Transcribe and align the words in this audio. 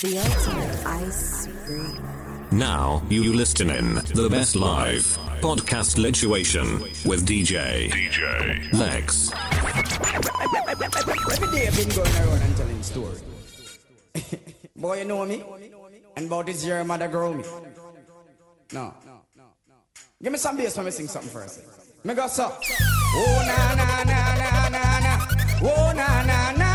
The 0.00 0.16
ultimate 0.16 0.86
ice 0.86 1.48
cream. 1.64 1.98
Now 2.52 3.02
you 3.08 3.32
listen 3.32 3.68
in 3.68 3.96
the 4.14 4.28
best 4.30 4.54
live 4.54 5.02
podcast 5.40 5.98
lituation 5.98 6.78
with 7.04 7.26
DJ 7.26 7.90
DJ 7.90 8.72
Lex. 8.74 9.32
Every 11.32 11.50
day 11.50 11.66
I've 11.66 11.76
been 11.76 11.88
going 11.88 12.14
around 12.14 12.42
and 12.42 12.56
telling 12.56 12.82
stories. 12.84 13.22
Boy, 14.76 15.00
you 15.00 15.04
know 15.04 15.26
me? 15.26 15.42
And 16.16 16.26
about 16.26 16.46
this 16.46 16.64
year, 16.64 16.84
mother 16.84 17.08
grow 17.08 17.34
me. 17.34 17.42
No. 18.72 18.94
Give 20.22 20.30
me 20.30 20.38
some 20.38 20.56
bass 20.56 20.76
when 20.76 20.86
me 20.86 20.92
sing 20.92 21.08
something 21.08 21.32
first. 21.32 21.60
Me 22.04 22.14
go 22.14 22.28
so. 22.28 22.54
Oh 22.54 23.44
na 23.48 23.74
na 23.74 24.04
na 24.04 24.34
na 24.34 24.68
na 24.68 24.98
na. 25.00 25.26
Oh 25.60 25.92
na 25.92 26.22
na 26.22 26.52
na 26.52 26.58
na 26.58 26.67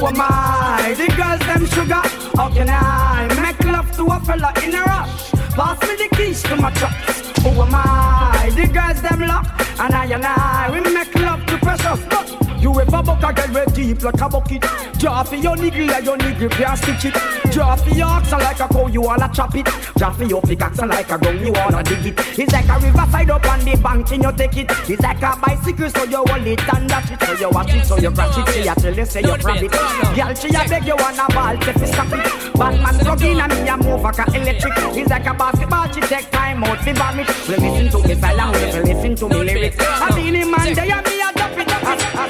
Who 0.00 0.06
am 0.06 0.14
I? 0.18 0.94
The 0.96 1.08
girls 1.14 1.40
them 1.40 1.66
sugar. 1.66 2.00
How 2.34 2.48
can 2.48 2.70
I 2.70 3.28
make 3.42 3.62
love 3.66 3.94
to 3.96 4.06
a 4.06 4.18
fella 4.20 4.50
in 4.64 4.74
a 4.74 4.80
rush? 4.80 5.30
Pass 5.52 5.78
me 5.82 5.94
the 5.96 6.08
keys 6.16 6.42
to 6.44 6.56
my 6.56 6.70
truck. 6.70 6.94
Who 7.42 7.50
am 7.60 7.74
I? 7.74 8.50
The 8.56 8.66
girls 8.66 9.02
them 9.02 9.20
lock, 9.28 9.44
and 9.78 9.94
I 9.94 10.06
and 10.06 10.24
I 10.24 10.70
we 10.72 10.80
make 10.94 11.14
love 11.16 11.44
to 11.44 11.58
precious. 11.58 12.39
You 12.70 12.80
ever 12.80 13.02
buck 13.02 13.22
a 13.22 13.32
girl 13.32 13.54
with 13.54 13.74
deep 13.74 14.02
like 14.02 14.20
a 14.20 14.28
bucket? 14.28 14.64
Draw 14.98 15.22
for 15.24 15.36
your 15.36 15.56
niggle 15.56 15.86
like 15.86 16.04
your 16.04 16.16
niggle 16.16 16.48
can't 16.50 16.78
stitch 16.78 17.06
it. 17.06 17.14
Draw 17.52 17.76
for 17.76 17.94
your 17.94 18.06
oxen 18.06 18.38
like 18.38 18.60
a 18.60 18.68
cow, 18.68 18.86
you 18.86 19.00
wanna 19.00 19.30
chop 19.32 19.54
it. 19.54 19.66
Draw 19.96 20.12
for 20.12 20.24
your 20.24 20.42
pickaxe 20.42 20.80
like 20.80 21.10
a 21.10 21.18
gun, 21.18 21.38
you 21.44 21.52
wanna 21.52 21.82
dig 21.82 22.06
it. 22.06 22.38
It's 22.38 22.52
like 22.52 22.68
a 22.68 22.78
riverside 22.78 23.30
up 23.30 23.44
on 23.46 23.60
the 23.60 23.76
bank 23.76 24.10
and 24.12 24.22
you 24.22 24.32
take 24.32 24.56
it. 24.56 24.70
It's 24.88 25.02
like 25.02 25.22
a 25.22 25.36
bicycle, 25.40 25.90
so 25.90 26.04
you 26.04 26.16
hold 26.16 26.46
it 26.46 26.74
and 26.74 26.88
dash 26.88 27.10
it. 27.10 27.22
So 27.22 27.32
you 27.32 27.50
watch 27.50 27.74
it, 27.74 27.84
so 27.86 27.98
you 27.98 28.10
crash 28.10 28.38
it. 28.38 28.48
See, 28.48 28.68
I 28.68 28.74
tell 28.74 28.94
you, 28.94 29.06
say 29.06 29.20
you 29.22 29.38
grab 29.38 29.62
it. 29.62 29.72
Girl, 29.72 30.34
she 30.34 30.48
a 30.48 30.68
beg 30.68 30.86
you 30.86 30.96
wanna 30.96 31.26
ball, 31.30 31.60
say 31.62 31.72
fi 31.72 31.86
stop 31.86 32.12
it. 32.12 32.54
Batman 32.54 32.98
plug 33.00 33.22
in 33.22 33.40
and 33.40 33.52
me 33.52 33.68
a 33.68 33.76
move 33.76 34.02
like 34.02 34.18
a 34.18 34.24
electric. 34.36 34.72
It's 34.96 35.10
like 35.10 35.26
a 35.26 35.34
basketball, 35.34 35.92
she 35.92 36.00
take 36.00 36.30
time 36.30 36.64
out 36.64 36.78
fi 36.78 36.92
bomb 36.92 37.20
it. 37.20 37.28
We 37.48 37.56
listen 37.56 37.88
to 37.90 38.08
me 38.08 38.14
style 38.14 38.40
and 38.40 38.86
we 38.86 38.94
listen 38.94 39.14
to 39.16 39.28
me 39.28 39.44
lyrics. 39.44 39.76
I 39.80 40.14
mean, 40.14 40.50
man, 40.50 40.74
they 40.74 40.90
a 40.90 41.02
me 41.02 41.20
a 41.20 41.32
drop 41.32 41.58
it. 41.58 41.70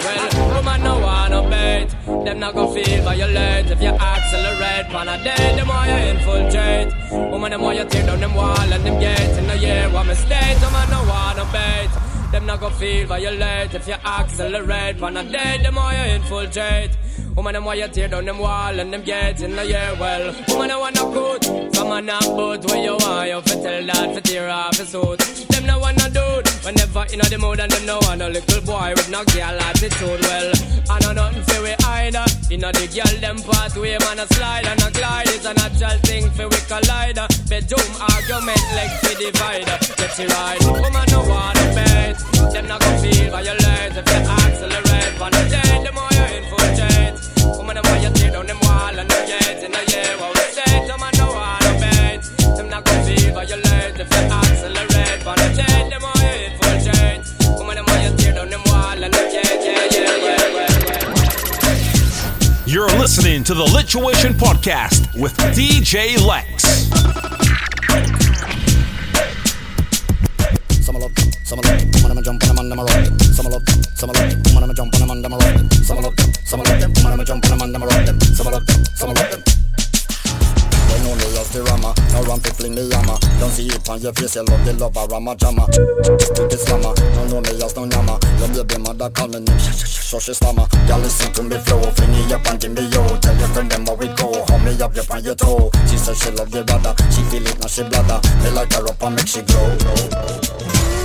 Woman 0.01 0.17
no 0.17 0.30
wanna. 1.85 2.25
Them 2.25 2.41
not 2.41 2.55
go 2.55 2.73
feel 2.73 3.03
violate 3.03 3.71
if 3.71 3.83
you 3.83 3.89
accelerate. 3.89 4.93
Man 4.93 5.09
a 5.09 5.23
day, 5.23 5.57
the 5.57 5.65
more 5.65 5.85
you 5.87 5.99
infiltrate. 6.13 7.31
Woman, 7.31 7.53
the 7.53 7.59
more 7.59 7.75
you 7.75 7.85
tear 7.85 8.07
down 8.07 8.21
them 8.21 8.35
wall 8.35 8.59
and 8.59 8.85
them 8.85 9.01
gates. 9.01 9.39
In 9.39 9.47
the 9.47 9.59
year, 9.59 9.89
what 9.91 10.07
mistake? 10.07 10.61
Woman 10.61 10.91
no 10.91 11.03
wanna 11.09 11.45
bait. 11.53 11.91
Them 12.33 12.47
not 12.47 12.61
go 12.61 12.71
feel 12.71 13.07
violate 13.07 13.75
if 13.75 13.89
you 13.89 13.95
accelerate. 13.95 15.01
Man 15.01 15.17
a 15.17 15.25
day, 15.25 15.61
the 15.63 15.73
more 15.73 15.93
you 15.93 16.15
infiltrate. 16.15 16.91
Woman, 17.37 17.55
them 17.55 17.65
why 17.65 17.75
you 17.75 17.89
tear 17.89 18.09
down 18.09 18.25
them 18.25 18.39
wall 18.39 18.79
and 18.79 18.93
them 18.93 19.03
gates 19.03 19.43
in 19.43 19.57
the 19.57 19.65
year. 19.67 19.97
Well, 19.99 20.35
woman, 20.49 20.71
I 20.71 20.77
wanna 20.77 21.01
coat. 21.15 21.45
Some 21.75 21.89
man 21.89 22.07
not 22.07 22.25
boat 22.25 22.65
where 22.71 22.83
you 22.83 22.97
want. 22.97 23.29
You 23.29 23.41
fi 23.43 23.55
tell 23.63 23.87
that 23.87 24.15
fi 24.15 24.21
tear 24.21 24.49
off 24.49 24.77
his 24.77 24.89
suit. 24.89 25.19
Them 25.49 25.67
no 25.67 25.79
wanna 25.79 26.09
do 26.11 26.21
dude. 26.21 26.47
Whenever 26.65 27.05
in 27.13 27.19
the 27.21 27.39
mood 27.39 27.61
and 27.61 27.71
them 27.73 27.87
no 27.87 27.99
want 28.03 28.23
a 28.23 28.29
little 28.29 28.61
boy 28.63 28.93
with 28.97 29.11
no 29.11 29.25
girl 29.25 29.57
attitude. 29.69 30.21
Well, 30.21 30.53
I 30.91 30.99
know 31.01 31.13
nothing 31.13 31.43
fi 31.45 31.59
we 31.63 31.73
either. 31.97 32.27
In 32.51 32.61
the 32.61 32.87
girl 32.95 33.17
them 33.21 33.39
pathway, 33.43 33.97
man 33.99 34.19
a 34.21 34.27
slide 34.35 34.67
and 34.67 34.83
a 34.83 34.91
glide. 34.91 35.29
It's 35.29 35.47
a 35.47 35.55
natural 35.55 35.99
thing 36.07 36.31
fi 36.31 36.45
we 36.47 36.61
collide. 36.69 37.21
Bedroom 37.49 37.91
argument 38.13 38.65
like 38.77 38.93
fi 39.03 39.13
divider. 39.19 39.77
Get 39.97 40.19
you 40.19 40.29
right. 40.29 40.61
Woman 40.65 41.07
no 41.11 41.21
wanna 41.25 41.67
bet. 41.77 42.17
Them 42.53 42.67
not 42.69 42.81
gonna 42.81 42.99
feel 42.99 43.31
violate 43.31 43.97
if 43.97 44.07
you 44.07 44.21
accelerate. 44.39 45.15
On 45.21 45.31
the 45.31 45.45
day, 45.53 45.73
the 45.85 45.93
more 45.93 46.10
you 46.31 46.39
infiltrate. 46.39 47.15
Woman, 47.57 47.77
the 47.77 47.83
more 47.89 47.99
you 47.99 48.11
tear 48.11 48.31
down 48.31 48.47
them 48.47 48.59
wall 48.63 48.99
and 48.99 49.09
them 49.11 49.27
gates 49.27 49.63
in 49.63 49.73
the 49.73 49.83
year. 49.91 50.17
What 50.19 50.35
we 50.35 50.43
say, 50.55 50.87
them 50.87 51.01
man 51.01 51.13
no 51.19 51.33
wanna 51.33 51.73
bet. 51.81 52.23
Them 52.57 52.69
not 52.69 52.85
gonna 52.85 53.05
feel 53.05 53.35
violate 53.35 53.99
if 53.99 54.09
you 54.11 54.25
accelerate. 54.31 55.27
On 55.27 55.37
the 55.37 55.49
day, 55.59 55.89
the 55.91 55.99
more 56.01 56.21
you 56.23 56.33
infiltrate. 56.51 57.23
Woman, 57.59 57.77
the 57.77 57.83
more 57.87 57.99
you 58.03 58.11
tear 58.17 58.35
down 58.35 58.49
them 58.51 58.63
wall 58.67 59.03
and 59.03 59.13
them 59.13 59.27
gates. 59.31 59.65
Yeah, 59.65 59.87
yeah, 59.91 60.17
yeah, 60.17 60.57
yeah, 60.57 60.79
yeah. 60.87 62.67
You're 62.67 62.91
listening 62.99 63.43
to 63.45 63.55
the 63.55 63.65
Lituation 63.65 64.33
Podcast 64.33 65.19
with 65.21 65.37
DJ 65.57 66.17
Lex. 66.25 66.47
Some 70.85 70.97
love, 70.97 71.13
some 71.51 71.59
love, 71.67 71.83
woman 71.99 72.11
I'ma 72.13 72.23
jump 72.23 72.43
on 72.47 72.47
them 72.47 72.59
and 72.63 72.71
them 72.71 72.79
a 72.79 72.85
rock 72.87 73.03
them. 73.03 73.19
Some 73.35 73.51
love, 73.51 73.63
some 73.99 74.11
love, 74.15 74.23
woman 74.47 74.63
I'ma 74.63 74.73
jump 74.73 74.95
on 74.95 75.01
them 75.03 75.11
and 75.11 75.25
them 75.25 75.33
a 75.33 75.37
rock 75.37 75.55
them. 75.59 75.67
Some 75.83 75.99
love, 75.99 76.15
some 76.47 76.61
love, 76.63 76.79
woman 76.79 77.11
I'ma 77.11 77.25
jump 77.27 77.43
on 77.43 77.51
them 77.51 77.63
and 77.67 77.75
them 77.75 77.83
a 77.83 77.87
rock 77.91 78.07
them. 78.07 78.21
Some 78.39 78.47
love, 78.55 78.63
some 78.95 79.11
love 79.11 79.31
them. 79.35 79.43
They 79.43 80.99
know 81.03 81.15
me 81.19 81.27
as 81.35 81.51
the 81.51 81.67
rama, 81.67 81.91
now 82.15 82.23
run 82.23 82.39
fi 82.39 82.51
fling 82.55 82.79
the 82.79 82.87
hammer. 82.95 83.19
Don't 83.43 83.51
see 83.51 83.67
it 83.67 83.83
on 83.91 83.99
your 83.99 84.15
face, 84.15 84.39
you 84.39 84.47
love 84.47 84.63
the 84.63 84.79
lover, 84.79 85.03
rama 85.11 85.35
jama. 85.35 85.67
To 85.75 86.47
the 86.47 86.55
slammer, 86.55 86.95
now 87.19 87.27
know 87.27 87.43
me 87.43 87.51
as 87.59 87.75
no 87.75 87.83
nyama. 87.83 88.15
Your 88.39 88.63
baby 88.63 88.79
mother 88.87 89.11
call 89.11 89.27
me 89.27 89.43
name, 89.43 89.59
so 89.59 90.23
she 90.23 90.31
stammer. 90.31 90.71
Girl 90.87 91.03
listen 91.03 91.35
to 91.35 91.43
me 91.43 91.59
flow, 91.67 91.83
fling 91.99 92.15
it 92.15 92.31
up 92.31 92.47
and 92.47 92.63
give 92.63 92.79
me 92.79 92.87
yo. 92.95 93.03
Tell 93.19 93.35
your 93.35 93.51
friend 93.51 93.67
them 93.67 93.91
how 93.91 93.99
we 93.99 94.07
go, 94.15 94.31
hold 94.47 94.63
me 94.63 94.79
up, 94.79 94.95
you 94.95 95.03
on 95.03 95.25
your 95.27 95.35
toe. 95.35 95.67
She 95.91 95.99
said 95.99 96.15
she 96.15 96.31
love 96.31 96.55
the 96.55 96.63
brother, 96.63 96.95
she 97.11 97.27
feel 97.27 97.43
it 97.43 97.59
now 97.59 97.67
she 97.67 97.83
bladder. 97.83 98.23
Me 98.47 98.55
like 98.55 98.71
her 98.71 98.87
up 98.87 99.03
and 99.03 99.19
make 99.19 99.27
she 99.27 99.43
glow. 99.43 99.75
DJ 99.75 100.69
Lex. 100.71 100.91
DJ 100.91 101.00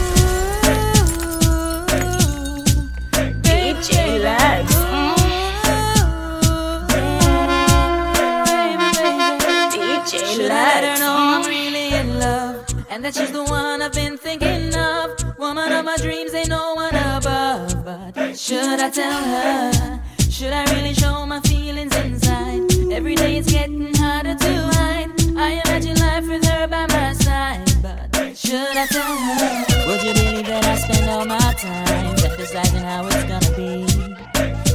Every 22.96 23.16
day 23.16 23.38
it's 23.38 23.52
getting 23.52 23.94
harder 23.94 24.36
to 24.36 24.54
hide. 24.74 25.10
I 25.38 25.62
imagine 25.66 25.98
life 25.98 26.28
with 26.28 26.46
her 26.46 26.66
by 26.66 26.88
my 26.88 26.95
should 28.46 28.78
I 28.78 28.86
tell 28.88 29.18
her? 29.18 29.66
Would 29.88 30.04
you 30.04 30.14
believe 30.14 30.46
that 30.48 30.66
I 30.66 30.76
spend 30.76 31.10
all 31.10 31.26
my 31.26 31.38
time 31.38 32.16
fantasizing 32.18 32.84
how 32.84 33.06
it's 33.08 33.24
gonna 33.26 33.52
be? 33.58 33.86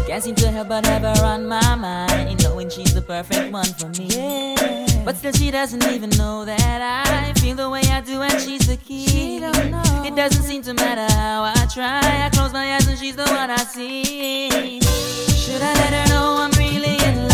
Can't 0.06 0.22
seem 0.22 0.34
to 0.36 0.50
help 0.50 0.68
but 0.68 0.84
have 0.86 1.02
her 1.02 1.24
on 1.24 1.46
my 1.46 1.74
mind, 1.76 2.42
knowing 2.42 2.68
she's 2.68 2.94
the 2.94 3.02
perfect 3.02 3.52
one 3.52 3.72
for 3.78 3.88
me. 3.90 4.06
Yeah. 4.06 5.02
But 5.04 5.16
still, 5.16 5.32
she 5.32 5.50
doesn't 5.50 5.84
even 5.88 6.10
know 6.10 6.44
that 6.44 6.82
I 6.82 7.32
feel 7.40 7.56
the 7.56 7.70
way 7.70 7.82
I 7.82 8.00
do, 8.00 8.20
and 8.20 8.40
she's 8.40 8.66
the 8.66 8.76
key. 8.76 9.38
It 9.38 10.16
doesn't 10.16 10.42
seem 10.42 10.62
to 10.62 10.74
matter 10.74 11.06
how 11.14 11.44
I 11.44 11.66
try. 11.72 12.26
I 12.26 12.30
close 12.30 12.52
my 12.52 12.74
eyes 12.74 12.88
and 12.88 12.98
she's 12.98 13.16
the 13.16 13.24
one 13.24 13.50
I 13.50 13.56
see. 13.58 14.80
Should 14.80 15.62
I 15.62 15.72
let 15.74 15.92
her 15.92 16.08
know 16.08 16.36
I'm 16.40 16.50
really 16.58 16.96
in 17.04 17.28
love 17.28 17.29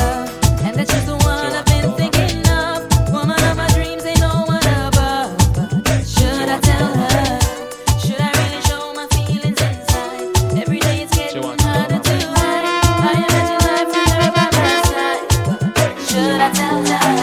Should 16.46 16.60
I 16.60 16.84
tell 16.84 17.15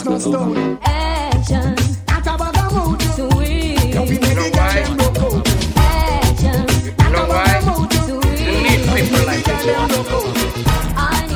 stone. 0.00 0.78
Action, 0.82 1.74
Not 2.08 2.26
a 2.26 2.38
bag 2.38 2.56
of 2.56 2.72
mood. 2.72 3.02
sweet. 3.02 3.92
Don't 3.92 4.08
be 4.08 4.18
making 4.18 4.34
girl 4.36 4.52
them 4.52 4.96
look 4.96 5.18
out. 5.18 5.48
Action, 5.76 6.66
Not 6.98 7.14
a 7.14 7.26
bag 7.28 7.62
of 7.62 7.78
mood. 7.78 7.92
sweet. 7.92 8.64
need 8.64 8.80
people 8.88 9.26
like 9.26 9.44
Girl 9.44 9.64
them 9.64 9.88
look 9.88 10.12
out. 10.12 11.30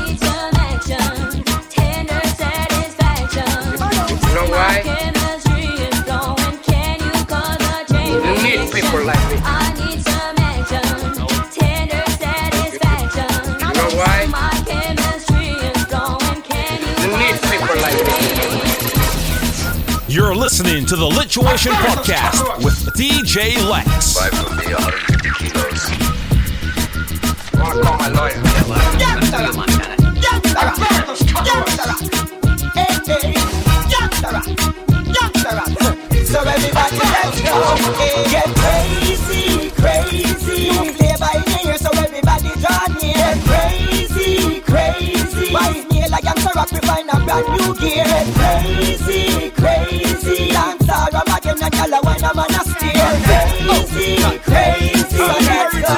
Listening 20.44 20.85
to 20.85 20.94
the 20.94 21.08
Lituation 21.08 21.73
Podcast 21.73 22.62
with 22.62 22.76
DJ 22.93 23.56
Lex. 23.67 24.12
Five 24.12 24.31
from 24.35 24.58
me, 24.58 24.75
150 24.75 25.31
kilos. 25.41 25.88
I 27.55 27.62
wanna 27.62 27.81
call 27.82 27.96
my 27.96 28.08
lawyer. 28.08 28.44
So 36.26 36.41
everybody 36.41 36.99
let's 36.99 37.40
go 37.40 37.55
Get 38.29 38.49
crazy, 38.56 39.70
crazy 39.70 40.35
Play 40.94 41.17
by 41.19 41.44
rock 46.54 46.70
we 46.72 46.78
find 46.86 47.08
a 47.10 47.16
brand 47.24 47.48
new 47.58 47.74
gear. 47.76 48.04
Crazy, 48.34 49.50
crazy. 49.50 50.48
Dance 50.52 50.88
all 50.88 51.08
rum 51.12 51.28
again 51.36 51.62
and 51.62 51.74
y'all 51.74 52.00
when 52.02 52.24
I'm 52.24 52.38
on 52.38 52.54
a 52.54 52.62
steer 52.64 52.94
Crazy, 53.66 54.16
crazy. 54.40 55.16
So 55.16 55.26
let's 55.26 55.74
go 55.74 55.94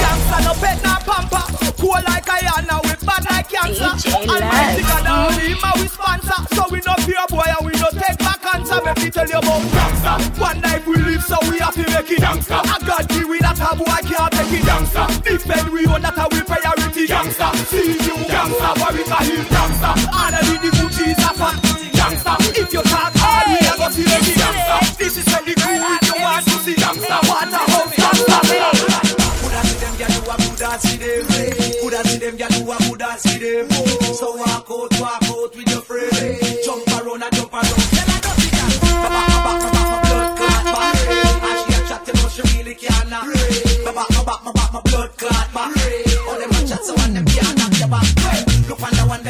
Cancer 0.00 0.40
no 0.44 0.52
pet 0.60 0.78
no 0.82 0.94
pamper 1.06 1.44
Cool 1.78 2.00
like 2.06 2.26
a 2.28 2.36
yana 2.46 2.76
we 2.84 2.94
bad 3.06 3.24
like 3.30 3.48
cancer 3.48 3.92
Almighty. 4.16 4.82
God 4.82 5.06
and 5.06 5.38
a 5.64 5.80
we 5.80 5.86
sponsor 5.88 6.40
So 6.54 6.62
we 6.70 6.78
no 6.86 6.94
fear 7.04 7.26
boy 7.28 7.44
and 7.46 7.66
we 7.66 7.72
take 8.72 8.84
back 8.84 8.98
me 8.98 9.10
tell 9.10 9.28
you 9.28 9.38
about 9.38 9.62
gangster 9.72 10.40
One 10.40 10.60
life 10.60 10.86
we 10.86 10.96
live 10.96 11.22
so 11.22 11.36
we 11.50 11.58
have 11.58 11.74
to 11.74 11.84
make 11.92 12.10
it 12.10 12.20
gangster 12.20 12.54
I 12.54 12.78
got 12.86 13.08
deal 13.08 13.28
with 13.28 13.40
that 13.40 13.60
a 13.60 13.76
boy 13.76 14.00
can't 14.08 14.32
take 14.32 14.52
it 14.52 14.64
gangster 14.64 15.06
Defend 15.22 15.68
we 15.72 15.86
own 15.86 16.00
that 16.02 16.16
a 16.16 16.24
we 16.32 16.40
priority 16.42 17.06
gangster 17.06 17.50
See 17.68 17.92
you 17.92 18.16
gangster 18.28 18.72
Warwick 18.80 19.12
a 19.12 19.18
hill 19.28 19.44
gangster 19.44 19.92
All 20.08 20.32
of 20.32 20.46
the 20.48 20.70
Gucci 20.72 21.04
is 21.12 21.20
a 21.20 21.30
fat 21.36 21.56
gangster 21.92 22.36
If 22.56 22.72
you 22.72 22.82
talk 22.82 23.12
hard 23.16 23.46
we 23.52 23.60
a 23.60 23.72
go 23.76 23.86
see 23.92 24.06
the 24.08 24.18
gangster 24.40 24.80
This 24.96 25.14
is 25.20 25.26
when 25.28 25.44
the 25.44 25.54
crew 25.60 25.76
with 25.76 26.06
you 26.08 26.16
want 26.22 26.44
to 26.48 26.56
see 26.64 26.76
gangster 26.76 27.18
Waterhouse 27.28 27.92
gangster 27.92 28.40
Coulda 29.42 29.60
see 29.68 29.78
them 29.82 29.94
gyal, 30.00 30.12
you 30.16 30.32
a 30.32 30.36
coulda 30.40 30.70
see 30.80 30.96
them. 30.96 31.22
Coulda 31.80 32.00
see 32.08 32.18
them 32.18 32.34
gyal, 32.38 32.52
you 32.56 32.72
a 32.72 32.76
coulda 32.88 33.10
see 33.18 33.38
them. 33.38 33.70
So 34.16 34.36
walk 34.36 34.70
out, 34.70 35.00
walk 35.00 35.21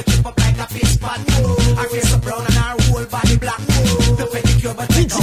the 0.04 0.10
keep 0.10 0.26
up 0.26 0.38
like 0.38 0.58
a 0.58 0.66
fish 0.66 1.00
pot. 1.00 1.18
Her 1.78 1.88
face 1.88 2.16
brown 2.16 2.44
and 2.44 2.54
her 2.54 2.76
whole 2.84 3.06
body 3.06 3.38
black. 3.38 3.58
The 3.58 4.28
pedicure, 4.30 4.76
but 4.76 4.88
take 4.90 5.12
out 5.12 5.22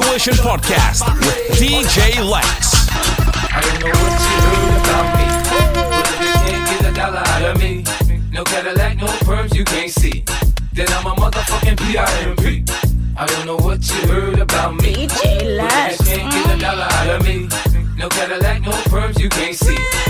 to 0.00 0.06
the 0.06 0.12
Lituation 0.12 0.34
Podcast 0.40 1.02
with 1.20 1.58
DJ 1.58 2.22
Lex. 2.24 2.88
I 3.52 3.60
don't 3.60 3.80
know 3.80 3.90
what 3.90 4.20
you 4.26 4.36
heard 4.46 4.74
about 4.80 5.06
me. 5.16 5.24
But 5.90 6.06
if 6.08 6.20
you 6.20 6.32
can't 6.44 6.64
get 6.70 6.90
a 6.90 6.94
dollar 6.94 7.22
out 7.24 7.42
of 7.42 7.60
me, 7.60 7.84
no 8.32 8.44
Cadillac, 8.44 8.96
no 8.98 9.06
perms 9.06 9.54
you 9.54 9.64
can't 9.64 9.90
see. 9.90 10.24
Then 10.72 10.88
I'm 10.90 11.06
a 11.06 11.14
motherfucking 11.14 11.76
PIMP. 11.78 12.70
I 13.16 13.26
don't 13.26 13.46
know 13.46 13.56
what 13.56 13.88
you 13.88 14.08
heard 14.08 14.38
about 14.38 14.74
me. 14.76 15.06
DJ 15.06 15.58
But 15.58 15.92
if 15.92 16.00
you 16.00 16.16
can't 16.16 16.32
get 16.32 16.56
a 16.56 16.60
dollar 16.60 16.88
out 16.90 17.20
of 17.20 17.26
me, 17.26 17.48
no 17.96 18.08
Cadillac, 18.08 18.62
no 18.62 18.72
perms 18.88 19.18
you 19.18 19.28
can't 19.28 19.56
see. 19.56 20.09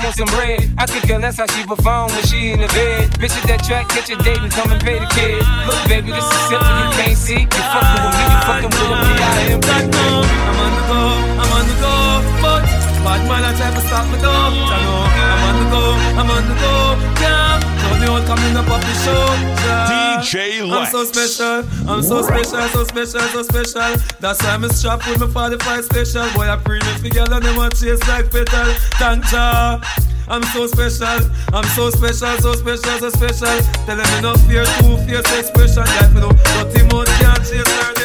want 0.00 0.14
some 0.14 0.30
bread. 0.32 0.64
I 0.78 0.86
could 0.86 1.02
care 1.02 1.18
less 1.18 1.36
how 1.36 1.46
she 1.46 1.64
perform 1.66 2.08
when 2.12 2.24
she 2.24 2.52
in 2.52 2.60
the 2.60 2.68
bed. 2.72 3.10
Bitch 3.20 3.34
at 3.36 3.44
that 3.48 3.60
track, 3.64 3.88
catch 3.88 4.08
a 4.10 4.16
date 4.22 4.38
and 4.38 4.52
come 4.52 4.70
and 4.72 4.80
pay 4.80 4.98
the 4.98 5.08
kid. 5.12 5.42
Look, 5.66 5.80
baby, 5.88 6.12
this 6.12 6.24
is 6.24 6.42
simple, 6.48 6.72
you 6.80 6.88
can't 6.96 7.18
see. 7.18 7.42
You 7.44 7.62
fucking 7.72 8.00
with 8.00 8.14
me, 8.16 8.24
you 8.24 8.38
fucking 8.48 8.72
with 8.72 8.92
a 8.92 8.96
P.I.M.P. 9.02 9.66
Right 9.68 9.88
now, 9.90 10.22
I'm 10.22 10.58
on 10.62 10.72
the 10.72 10.84
go, 10.88 11.00
I'm 11.42 11.50
on 11.52 11.64
the 11.68 11.76
go, 11.82 11.94
but 12.40 12.62
bad 13.04 13.20
man 13.28 13.42
I 13.44 13.52
try 13.58 13.70
to 13.74 13.82
stop 13.84 14.06
me 14.08 14.16
though. 14.22 14.30
I 14.30 14.78
know 14.80 15.02
I'm 15.04 15.42
on 15.48 15.54
the 15.60 15.66
go, 15.74 15.84
I'm 16.20 16.28
on 16.30 16.42
the 16.48 16.56
go, 16.62 16.74
yeah. 17.20 17.81
The 18.02 18.10
old 18.10 18.26
coming 18.26 18.56
up 18.56 18.68
off 18.68 18.80
the 18.80 18.94
show, 19.06 19.26
yeah. 19.62 20.18
DJ 20.18 20.68
I'm 20.68 20.86
so 20.86 21.04
special, 21.04 21.62
I'm 21.88 22.02
so 22.02 22.20
special, 22.22 22.68
so 22.74 22.82
special, 22.82 23.20
so 23.30 23.42
special. 23.44 23.94
That's 24.18 24.42
why 24.42 24.54
I'm 24.54 24.68
strapped 24.70 25.06
with 25.06 25.20
my 25.20 25.28
45 25.28 25.84
special. 25.84 26.26
Boy, 26.34 26.50
I 26.50 26.56
premium 26.56 26.98
for 26.98 27.08
girl 27.10 27.32
and 27.32 27.44
them 27.44 27.56
want 27.56 27.78
chase 27.78 28.02
like 28.08 28.28
petal. 28.32 28.74
Thank 28.98 29.30
ya. 29.30 29.80
I'm 30.26 30.42
so 30.50 30.66
special, 30.66 31.30
I'm 31.54 31.64
so 31.78 31.90
special, 31.90 32.34
so 32.42 32.54
special, 32.54 32.98
so 32.98 33.10
special. 33.10 33.62
Tell 33.86 33.96
them 33.96 34.18
enough 34.18 34.40
fear, 34.50 34.64
two 34.82 34.98
fierce 35.06 35.38
expression. 35.38 35.84
If 35.86 36.12
you 36.12 36.20
know, 36.22 36.32
dirty 36.58 36.82
mouth 36.90 37.06
can't 37.22 37.38
chase 37.46 37.70
her, 37.86 38.02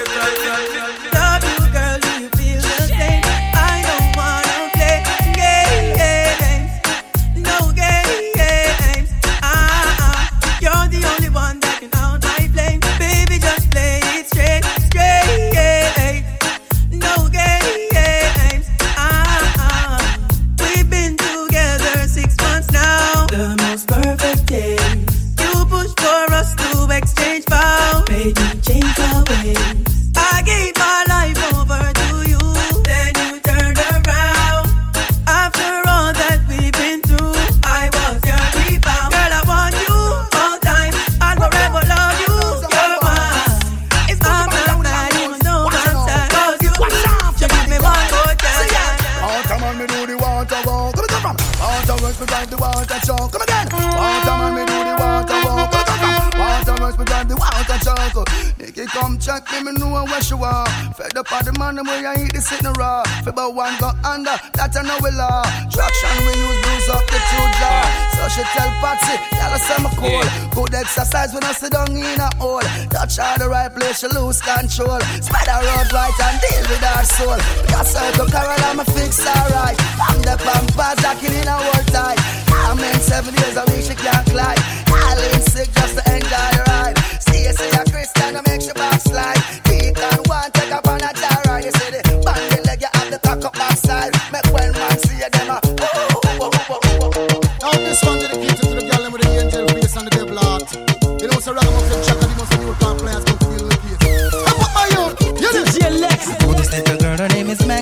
one 63.49 63.75
go 63.79 63.91
under. 64.03 64.35
That 64.57 64.75
I 64.75 64.81
know 64.83 64.97
we 65.01 65.11
law. 65.11 65.43
Traction 65.71 66.15
we 66.25 66.33
use 66.35 66.59
booze 66.63 66.89
up 66.89 67.05
the 67.07 67.19
two 67.19 67.47
jaw. 67.59 67.85
So 68.17 68.23
she 68.33 68.43
tell 68.55 68.71
Patsy, 68.81 69.15
y'all 69.37 69.53
a 69.53 69.59
summer 69.59 69.93
cool. 69.95 70.25
Good 70.51 70.73
exercise 70.75 71.33
when 71.33 71.43
I 71.43 71.53
sit 71.53 71.71
down 71.71 71.91
in 71.91 72.19
a 72.19 72.29
hole. 72.37 72.65
Touch 72.89 73.17
her 73.17 73.37
the 73.37 73.49
right 73.49 73.71
place, 73.73 73.99
she 73.99 74.07
lose 74.07 74.41
control. 74.41 74.99
Spider 75.21 75.59
road 75.63 75.89
right 75.93 76.15
and 76.17 76.37
deal 76.43 76.63
with 76.67 76.83
her 76.83 77.03
soul. 77.03 77.39
Because 77.63 77.93
her 77.95 78.09
to 78.19 78.25
Carol, 78.31 78.63
I'ma 78.67 78.83
fix 78.83 79.23
her 79.23 79.43
right. 79.53 79.77
I'm 80.01 80.19
the 80.21 80.35
pampas, 80.39 81.03
I 81.05 81.15
can 81.15 81.33
in 81.33 81.47
a 81.47 81.57
world 81.57 81.87
tight. 81.93 82.19
I'm 82.51 82.79
in 82.79 82.99
seven 82.99 83.33
years 83.33 83.55
a 83.55 83.63
week, 83.71 83.85
she 83.85 83.95
can't 83.95 84.25
climb. 84.27 84.59
I 84.91 85.15
lean 85.15 85.41
sick 85.41 85.69
just 85.71 85.95
to 85.97 86.03
enjoy 86.09 86.49
the 86.57 86.63
ride. 86.67 86.97
See 87.21 87.43
you, 87.45 87.53
see 87.53 87.71
a 87.71 87.83
Christian, 87.85 88.35
I 88.35 88.41
make 88.45 88.65
you 88.65 88.73
backslide. 88.73 89.36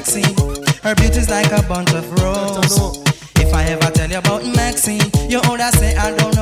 Her 0.06 0.94
beauty's 0.94 1.30
like 1.32 1.52
a 1.52 1.64
bunch 1.64 1.92
of 1.94 2.06
roses. 2.22 3.02
If 3.38 3.52
I 3.56 3.64
ever 3.64 3.90
tell 3.90 4.08
you 4.10 4.20
about 4.20 4.46
Maxine, 4.46 5.02
your 5.28 5.42
older 5.50 5.70
say 5.74 5.96
I 5.96 6.16
don't 6.16 6.35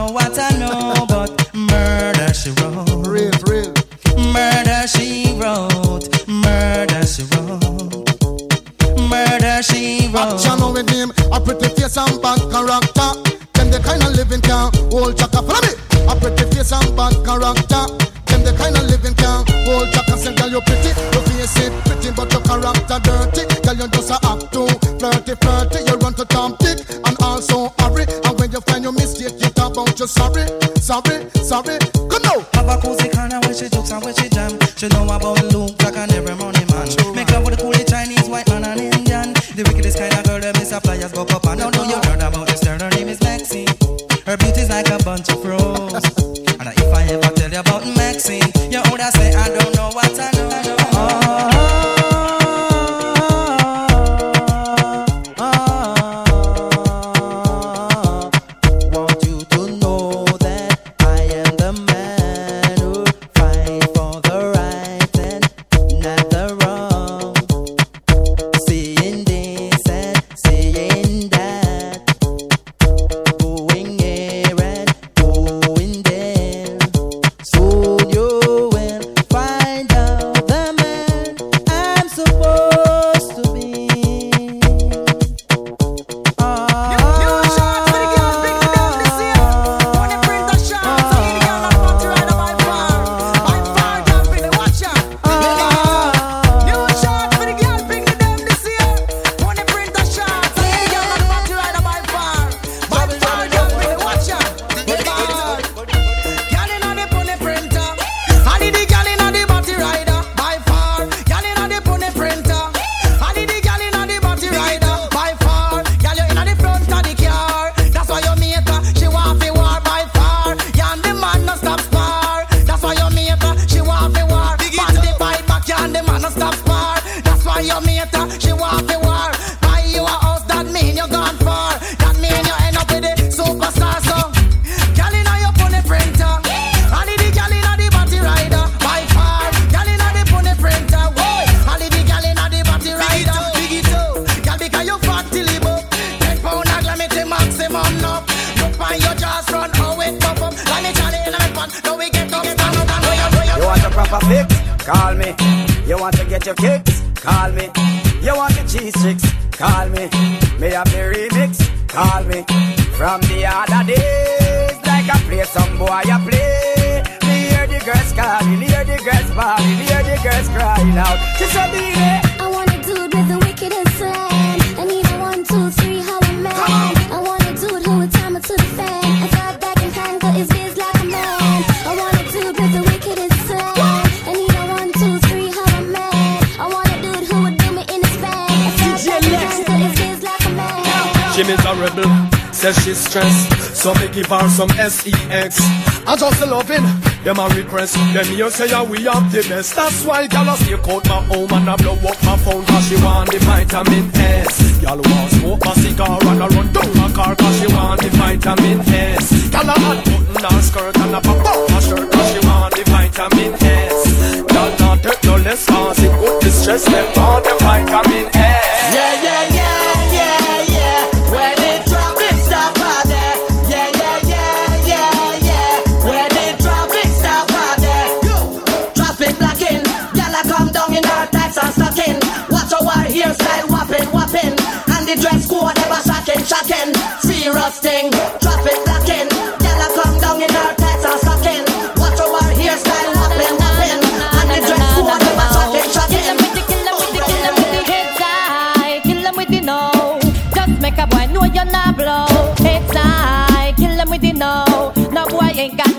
me 198.34 198.40
you 198.40 198.50
say 198.50 198.70
yeah, 198.70 198.84
we 198.84 199.04
have 199.04 199.32
the 199.32 199.42
best. 199.50 199.75
That's 199.75 200.06
why 200.06 200.28
gal 200.28 200.50
a 200.50 200.58
stay 200.58 200.74
out 200.74 201.06
my 201.06 201.20
home 201.30 201.52
and 201.52 201.70
I 201.70 201.75
blow 201.75 201.94
up 201.94 202.24
my 202.24 202.38
phone 202.38 202.66
Cause 202.66 202.88
she 202.88 202.96
want 203.04 203.32
the 203.32 203.40
vitamin 203.40 204.12
S. 204.16 204.82
Gal 204.82 204.98
want 204.98 205.32
smoke 205.32 205.66
a 205.66 205.74
cigar 205.80 206.20
and 206.22 206.44
I 206.44 206.48
run 206.48 206.74
down 206.74 206.98
my 206.98 207.12
car 207.12 207.36
Cause 207.36 207.60
she 207.60 207.68
want 207.74 208.02
the 208.02 208.10
vitamin 208.10 208.80
S. 208.82 209.50
Gal 209.50 209.70
a 209.70 209.75
hot 209.84 210.06
button 210.06 210.44
her 210.44 210.62
skirt 210.62 210.98
and 210.98 211.16
a 211.16 211.22
pop 211.22 211.46
up 211.46 211.70
her 211.72 211.82
shirt 211.82 212.12
Cause 212.12 212.32
she 212.34 212.40
want 212.48 212.74
the 212.75 212.84
vitamin 212.92 213.54
S. 213.62 214.44
Gal 214.52 214.70
not 214.80 215.04
take 215.04 215.24
no 215.24 215.36
less 215.38 215.66
cause 215.66 216.00
it 216.04 216.12
could 216.20 216.42
distress 216.42 216.86
them 216.86 217.06
for 217.13 217.42
the 217.42 217.54
vitamin 217.60 218.28
S. 218.36 218.52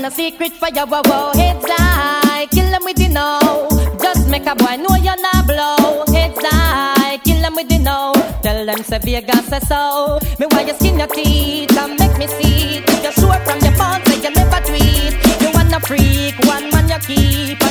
no 0.04 0.10
secret 0.10 0.52
for 0.52 0.68
you. 0.68 0.84
Whoa, 0.84 1.00
whoa. 1.06 1.32
Heads 1.32 1.64
high, 1.66 2.46
kill 2.50 2.70
them 2.70 2.84
with 2.84 3.00
you 3.00 3.08
know. 3.08 3.68
Just 4.02 4.28
make 4.28 4.46
a 4.46 4.54
boy 4.54 4.76
know 4.76 4.96
you're 4.96 5.20
not 5.26 5.46
blow. 5.46 6.04
Heads 6.12 6.44
high, 6.44 7.16
kill 7.24 7.40
them 7.40 7.54
with 7.54 7.72
you 7.72 7.78
know. 7.78 8.12
Tell 8.42 8.66
them 8.66 8.82
say 8.84 8.98
Vegas 8.98 9.46
say 9.46 9.60
so. 9.60 10.18
Me 10.38 10.46
why 10.50 10.60
you 10.68 10.74
skin 10.74 10.98
your 10.98 11.08
teeth 11.08 11.76
and 11.78 11.98
make 11.98 12.18
me 12.18 12.26
see. 12.26 12.84
If 12.86 13.02
you're 13.02 13.12
sure 13.12 13.40
from 13.46 13.58
your 13.60 13.72
phone, 13.80 14.04
say 14.04 14.20
you 14.20 14.30
never 14.30 14.60
tweet. 14.68 15.14
You 15.40 15.50
wanna 15.54 15.80
freak, 15.80 16.36
one 16.44 16.68
man 16.68 16.86
you 16.92 17.00
keep, 17.08 17.63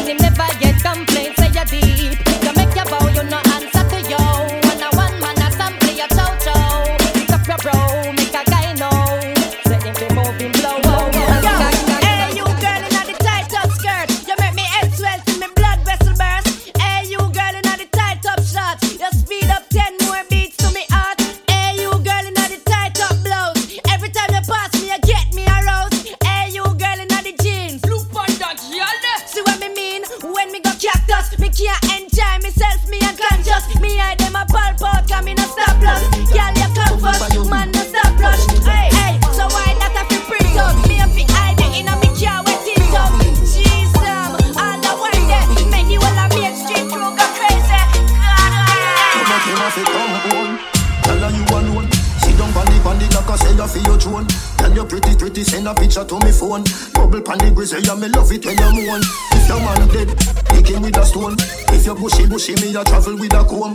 the 57.73 57.81
grizzly 57.81 58.01
me 58.01 58.07
love 58.13 58.31
it 58.31 58.45
when 58.45 58.57
you 58.57 58.85
moan. 58.85 59.01
If 59.33 59.47
your 59.49 59.59
man 59.59 59.87
dead, 59.89 60.09
kick 60.49 60.67
him 60.69 60.81
with 60.83 60.97
a 60.97 61.05
stone. 61.05 61.35
If 61.73 61.85
you 61.85 61.95
bushy 61.95 62.27
bushy 62.27 62.53
me 62.61 62.75
a 62.75 62.83
travel 62.83 63.17
with 63.17 63.33
a 63.33 63.43
comb. 63.43 63.73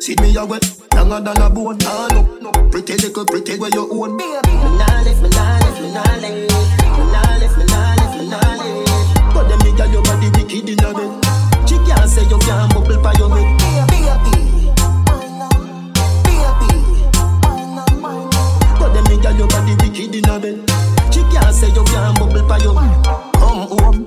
See 0.00 0.14
me 0.20 0.36
a 0.36 0.44
wet, 0.44 0.64
longer 0.94 1.20
than 1.20 1.42
a 1.42 1.50
bone. 1.50 1.78
Ah 1.82 2.08
no 2.12 2.22
no, 2.38 2.50
pretty 2.70 2.94
little 2.94 3.24
pretty 3.24 3.58
where 3.58 3.70
you 3.70 3.88
own. 3.90 4.16
Me 4.16 4.26
nah 4.26 5.02
left, 5.02 5.22
me 5.22 5.28
nah 5.30 5.58
left, 5.58 5.80
me 5.82 5.92
nah 5.92 6.02
left. 6.22 6.54
Me 6.82 7.02
nah 7.10 7.22
left, 7.38 7.58
me 7.58 7.64
nah 7.66 7.94
left, 7.98 8.18
me 8.18 8.28
nah 8.30 8.38
left. 8.38 9.34
But 9.34 9.48
them 9.48 9.90
your 9.90 10.02
body 10.02 10.28
wicked 10.38 10.68
in 10.68 10.84
a 10.84 10.90
bed. 10.94 11.68
She 11.68 11.76
can't 11.86 12.08
say 12.08 12.24
you 12.28 12.38
can't 12.38 12.72
bubble 12.72 13.00
pa 13.02 13.12
your 13.18 13.30
head. 13.30 13.61
Girl 19.22 19.38
your 19.38 19.48
body 19.48 19.74
wicked 19.78 20.14
in 20.14 20.28
a 20.28 20.34
bed. 20.38 20.58
She 21.14 21.22
can't 21.30 21.54
say 21.54 21.70
you 21.70 21.84
can't 21.86 22.18
bubble 22.18 22.42
pa 22.50 22.56
your 22.58 22.74
Come 23.38 23.62
home, 23.70 23.98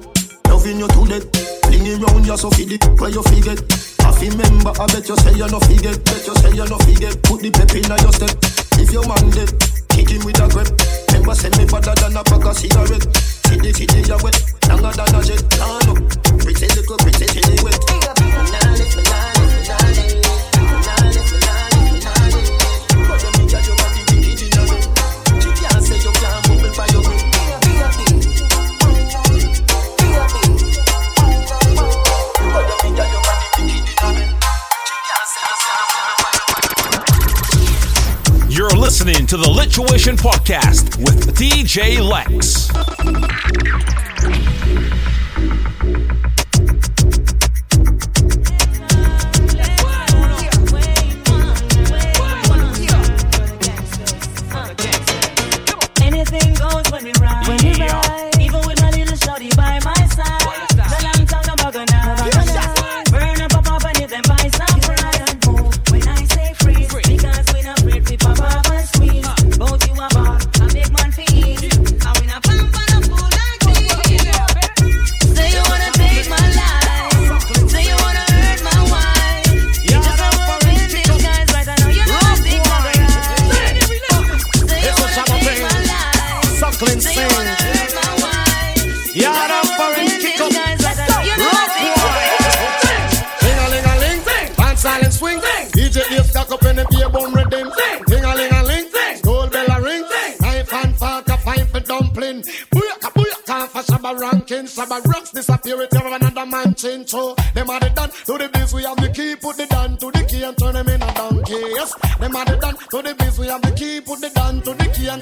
loving 0.52 0.80
you 0.80 0.88
to 0.92 1.02
death. 1.08 1.26
Fling 1.63 1.88
it 1.88 2.04
round 2.04 2.26
you 2.28 2.38
so 2.38 2.50
feed 2.52 2.74
it 2.76 2.84
where 3.00 3.10
you 3.10 3.24
forget. 3.24 3.60
Half 4.04 4.20
remember, 4.20 4.76
I 4.76 4.86
bet 4.92 5.08
you 5.08 5.16
say 5.16 5.34
you 5.34 5.48
no 5.48 5.60
forget. 5.63 5.98
Bet 6.04 6.28
you 6.28 6.36
say 6.36 6.52
you 6.52 6.68
no 6.68 6.78
forget. 6.84 7.16
Put 7.24 7.39
the 7.42 7.50
pep 7.50 7.72
in 7.74 7.88
your 7.88 8.13
step. 8.13 8.36
If 8.76 8.92
your 8.92 9.08
man 9.08 9.32
dead, 9.32 9.50
kick 9.89 10.12
him 10.12 10.22
with 10.28 10.44
a 10.44 10.48
grip. 10.52 10.70
Remember, 11.10 11.34
send 11.34 11.56
me 11.58 11.66
better 11.66 11.96
than 11.96 12.20
a 12.20 12.24
pack 12.24 12.46
of 12.46 12.56
cigarette. 12.60 13.08
See 13.48 13.58
the 13.58 13.72
kitty 13.72 14.04
you 14.04 14.20
wet, 14.20 14.36
longer 14.68 14.92
than 14.92 15.16
a 15.16 15.22
jet. 15.24 15.42
Ah 15.63 15.80
no, 15.88 15.96
pretty 16.44 16.68
little 16.76 16.98
pretty 17.00 17.26
chilly 17.32 17.56
wet. 17.63 17.80
But 17.88 19.35
listening 38.86 39.26
to 39.26 39.36
the 39.36 39.45
Lituation 39.45 40.15
Podcast 40.15 40.95
with 40.98 41.36
DJ 41.36 42.00
Lex. 42.08 42.69
Anything 56.00 56.54
goes 56.54 56.91
when. 56.91 57.35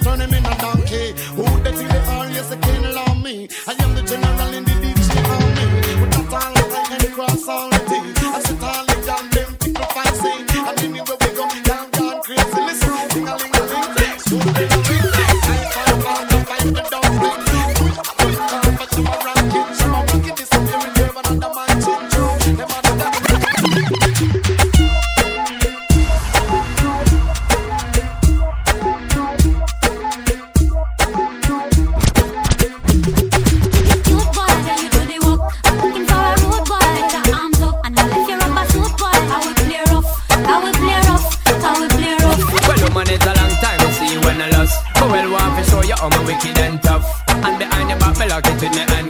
To 0.04 0.33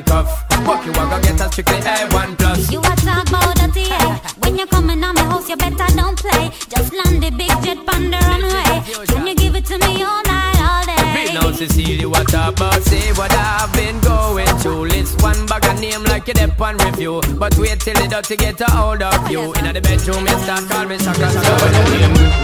handcuff. 0.03 0.47
Fuck 0.65 0.85
you, 0.85 0.91
I 0.93 1.09
go 1.09 1.21
get 1.21 1.41
a 1.41 1.51
strictly 1.51 1.77
A1 1.77 2.37
plus. 2.37 2.71
You 2.71 2.79
a 2.79 2.83
talk 2.83 3.27
about 3.27 3.55
dirty, 3.55 3.81
yeah. 3.81 4.17
When 4.39 4.57
you 4.57 4.65
coming 4.67 5.03
on 5.03 5.15
my 5.15 5.23
house, 5.23 5.49
you 5.49 5.57
better 5.57 5.87
don't 5.95 6.17
play. 6.17 6.49
Just 6.69 6.93
land 6.93 7.21
the 7.21 7.31
big 7.31 7.51
jet 7.63 7.77
on 7.93 8.11
the 8.11 8.17
runway. 8.17 9.05
Can 9.07 9.27
you 9.27 9.35
give 9.35 9.55
it 9.55 9.65
to 9.65 9.77
me 9.77 10.03
all 10.03 10.23
night, 10.23 10.59
all 10.59 10.85
day? 10.85 11.13
Big 11.13 11.33
now, 11.33 11.51
Cecilia, 11.51 12.07
what 12.07 12.33
about? 12.33 12.81
Say 12.83 13.11
what 13.13 13.31
I've 13.33 13.71
been 13.73 13.99
going 14.01 14.47
through. 14.59 14.85
List 14.87 15.21
one 15.21 15.45
bag 15.47 15.65
of 15.65 15.79
name 15.79 16.03
like 16.05 16.27
you 16.27 16.33
dep 16.33 16.59
on 16.61 16.77
review. 16.77 17.21
But 17.37 17.57
wait 17.57 17.79
till 17.81 17.95
the 17.95 18.07
dirty 18.07 18.37
get 18.37 18.61
a 18.61 18.71
hold 18.71 19.01
of 19.01 19.29
you. 19.29 19.53
In 19.53 19.73
the 19.73 19.81
bedroom, 19.81 20.25
you 20.27 20.39
start 20.39 20.69
call 20.69 20.85
me 20.85 20.97
Shaka 20.97 21.27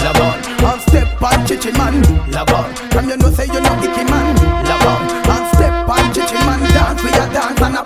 Labon. 0.04 0.64
On 0.64 0.80
step 0.80 1.22
on 1.22 1.46
chichi 1.48 1.72
man. 1.72 2.04
Labon. 2.32 2.68
From 2.92 3.10
you 3.10 3.18
know 3.18 3.32
say 3.32 3.46
you 3.46 3.62
know 3.62 3.76
icky 3.80 4.04
man. 4.12 4.69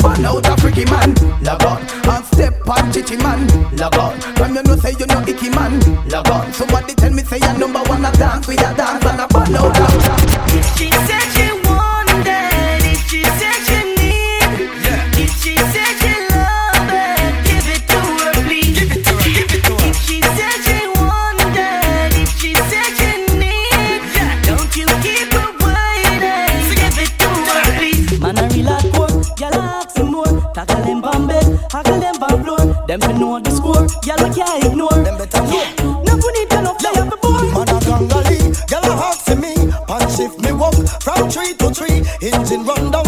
burn 0.03 0.25
out 0.25 0.45
a 0.45 0.61
freaky 0.61 0.83
man, 0.85 1.15
log 1.41 1.63
on. 1.63 1.81
And 2.11 2.25
step 2.25 2.67
on 2.67 2.91
chichi 2.91 3.15
man, 3.17 3.47
log 3.77 3.97
on. 3.97 4.19
From 4.35 4.55
you 4.55 4.63
know 4.63 4.75
say 4.75 4.91
you 4.99 5.07
know 5.07 5.21
icky 5.21 5.49
man, 5.49 5.79
log 6.09 6.29
on. 6.29 6.51
Somebody 6.51 6.93
tell 6.93 7.11
me 7.11 7.23
say 7.23 7.37
you 7.37 7.57
number 7.57 7.79
one 7.87 8.03
a 8.03 8.11
dance, 8.11 8.45
we 8.47 8.55
a 8.55 8.69
dance 8.75 9.05
and 9.05 9.21
I 9.21 9.27
burn 9.27 9.55
out 9.55 9.79
a. 9.79 10.77
She 10.77 10.91
said. 10.91 11.22
Gyal 34.01 34.17
we 34.23 34.35
can't 34.35 34.63
ignore. 34.63 34.97
Them 35.03 35.17
better 35.17 35.41
know. 35.43 35.63
No 36.03 36.13
put 36.17 36.35
it 36.41 36.53
on 36.53 36.67
up, 36.67 36.77
up 36.83 37.09
the 37.09 37.17
board. 37.21 37.47
Man 37.53 37.69
a 37.69 37.79
gangali, 37.85 38.39
girl 38.69 38.85
a 38.91 38.95
hawk 38.95 39.19
for 39.19 39.35
me. 39.35 39.53
Pan 39.87 40.09
shift 40.09 40.39
me 40.41 40.51
walk 40.51 40.75
from 41.03 41.29
tree 41.29 41.53
to 41.53 41.71
tree. 41.73 42.01
Engine 42.21 42.65
run 42.65 42.91
down, 42.91 43.02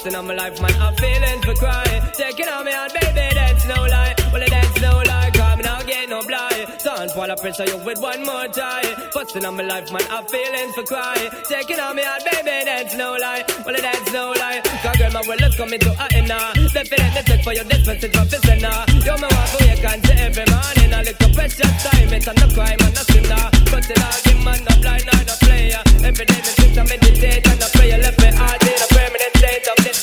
Busting 0.00 0.16
on 0.16 0.26
my 0.28 0.32
life, 0.32 0.58
man, 0.62 0.72
I'm 0.80 0.96
feeling 0.96 1.42
for 1.42 1.52
crying. 1.60 2.02
Taking 2.16 2.48
on 2.48 2.64
me 2.64 2.72
out, 2.72 2.88
baby, 2.88 3.34
that's 3.36 3.68
no 3.68 3.84
lie. 3.84 4.14
Well, 4.32 4.42
that's 4.48 4.80
no 4.80 4.96
lie. 5.04 5.30
Coming 5.34 5.66
out, 5.66 5.86
get 5.86 6.08
no 6.08 6.22
blind. 6.22 6.72
Don't 6.82 7.10
fall 7.10 7.30
a 7.30 7.36
pressure 7.36 7.68
you 7.68 7.76
with 7.84 8.00
one 8.00 8.24
more 8.24 8.48
time. 8.48 8.96
Busting 9.12 9.44
on 9.44 9.56
my 9.58 9.62
life, 9.62 9.92
man, 9.92 10.00
I'm 10.08 10.24
feeling 10.24 10.72
for 10.72 10.84
crying. 10.84 11.28
Taking 11.44 11.80
on 11.80 11.96
me 11.96 12.02
out, 12.02 12.24
baby, 12.24 12.64
that's 12.64 12.96
no 12.96 13.12
lie. 13.12 13.44
Well, 13.66 13.76
that's 13.76 14.10
no 14.10 14.32
lie. 14.40 14.62
Cause 14.64 14.96
girl, 14.96 15.12
my 15.12 15.22
world 15.28 15.42
is 15.42 15.54
coming 15.56 15.80
to 15.80 15.90
an 15.92 16.08
end 16.14 16.28
now. 16.28 16.52
Definitely 16.54 17.20
take 17.20 17.44
for 17.44 17.52
your 17.52 17.64
distance, 17.64 18.00
from 18.00 18.24
the 18.24 18.56
now. 18.56 18.88
You're 19.04 19.20
my 19.20 19.28
wife, 19.28 19.52
who 19.52 19.68
you 19.68 19.76
can 19.84 20.00
see 20.00 20.16
every 20.16 20.46
morning. 20.48 20.94
I 20.96 21.04
look 21.04 21.20
little 21.20 21.34
precious 21.36 21.76
time, 21.84 22.08
it's 22.08 22.24
no 22.24 22.48
crime, 22.56 22.80
and 22.80 22.94
no 22.96 23.02
sin 23.04 23.28
now. 23.28 23.52
But 23.68 23.84
still, 23.84 24.00
I 24.00 24.16
give 24.24 24.40
man, 24.48 24.64
no 24.64 24.72
blind, 24.80 25.04
no 25.04 25.34
player. 25.44 25.82
Every 26.08 26.24
day, 26.24 26.40
me 26.40 26.52
sit 26.56 26.78
and 26.80 26.88
meditate 26.88 27.44
and 27.44 27.60
I 27.60 27.68
pray. 27.76 27.92
Left 28.00 28.16
me 28.16 28.30
heart 28.32 28.64
in 28.64 28.80
a 28.80 28.88
permanent 28.96 29.29
state 29.50 29.68
of 29.68 29.76
despair. 29.84 29.99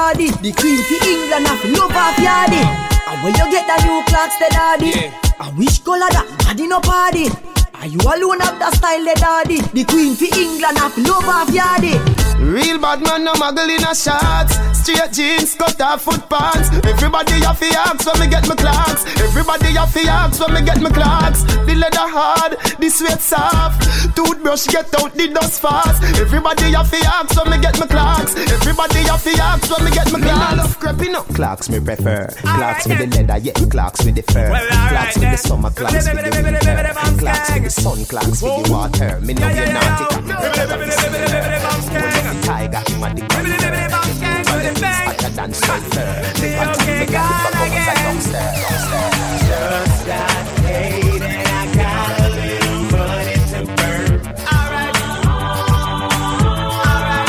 Daddy. 0.00 0.28
The 0.40 0.52
queen 0.52 0.80
to 0.88 0.96
England 1.12 1.46
have 1.46 1.64
love 1.76 1.92
of 1.92 2.16
yardy. 2.24 2.62
And 3.08 3.18
when 3.22 3.34
you 3.36 3.46
get 3.52 3.64
the 3.68 3.76
new 3.84 4.00
clocks, 4.08 4.36
the 4.40 4.48
daddy. 4.50 4.92
And 5.40 5.58
which 5.58 5.84
color 5.84 6.08
that? 6.16 6.26
Daddy 6.40 6.66
no 6.66 6.80
party. 6.80 7.28
And 7.80 7.92
you 7.92 8.00
alone 8.00 8.40
have 8.40 8.58
the 8.58 8.70
style, 8.76 9.04
the 9.04 9.14
daddy. 9.20 9.60
The 9.76 9.84
queen 9.84 10.16
to 10.16 10.26
England 10.40 10.78
have 10.78 10.96
love 10.96 11.28
of 11.28 11.52
yardy. 11.52 11.94
Real 12.40 12.78
bad 12.78 13.02
man, 13.02 13.24
no 13.24 13.34
muggle 13.34 13.68
in 13.68 13.84
a 13.84 13.94
shots. 13.94 14.69
Straight 14.90 15.12
jeans, 15.12 15.54
cut 15.54 15.80
off 15.80 16.02
foot 16.02 16.28
pants. 16.28 16.68
Everybody 16.84 17.38
have 17.46 17.60
to 17.60 17.66
ask 17.66 18.04
when 18.06 18.18
me 18.18 18.26
get 18.26 18.48
my 18.48 18.56
clocks. 18.56 19.06
Everybody 19.20 19.70
have 19.78 19.92
to 19.94 20.00
ask 20.00 20.40
when 20.40 20.54
me 20.54 20.62
get 20.62 20.80
my 20.80 20.90
clocks. 20.90 21.44
The 21.44 21.74
leather 21.78 22.10
hard, 22.10 22.58
the 22.80 22.88
sweat 22.88 23.20
soft. 23.20 23.86
Toothbrush 24.16 24.66
get 24.66 24.92
out 24.98 25.14
the 25.14 25.28
dust 25.28 25.62
fast. 25.62 26.02
Everybody 26.18 26.72
have 26.72 26.90
to 26.90 26.96
ask 27.06 27.36
when 27.38 27.50
me 27.50 27.58
get 27.62 27.78
my 27.78 27.86
clocks. 27.86 28.34
Everybody 28.34 29.06
have 29.06 29.22
to 29.22 29.30
ask 29.30 29.70
when 29.70 29.84
me 29.84 29.90
get 29.92 30.10
my 30.10 30.18
clocks. 30.18 30.56
love 30.56 30.78
creeping 30.80 31.14
up. 31.14 31.26
Clocks 31.34 31.68
me 31.70 31.78
prefer. 31.78 32.26
Clocks 32.42 32.86
with 32.88 32.98
the 32.98 33.06
leather, 33.06 33.38
yeah. 33.38 33.52
Clocks 33.70 34.04
with 34.04 34.16
the 34.16 34.22
fur. 34.32 34.50
Clocks 34.90 35.14
with 35.14 35.30
the 35.30 35.36
summer, 35.36 35.70
clocks 35.70 35.94
with 35.94 36.18
the 36.18 36.42
winter. 36.42 36.60
Clocks 37.16 37.50
with 37.54 37.62
the 37.62 37.70
sun, 37.70 38.04
clocks 38.06 38.42
with 38.42 38.66
the 38.66 38.72
water. 38.72 39.20
Me 39.20 39.34
know 39.34 39.48
you're 39.50 39.72
naughty. 39.72 40.06
Tiger, 42.42 42.82
him 42.90 43.02
a 43.04 43.89
be 45.46 45.54
like 46.56 46.76
the 46.76 47.56
bubbles 47.56 47.86
like 47.86 48.00
dumpster. 48.04 48.48
Just 49.48 50.06
got 50.06 50.46
paid 50.58 51.22
and 51.22 51.48
I 51.48 51.74
got 51.74 52.20
a 52.20 52.28
little 52.40 52.82
money 52.92 53.36
to 53.50 53.60
burn. 53.76 54.20
Alright, 54.52 54.96
alright. 56.84 57.28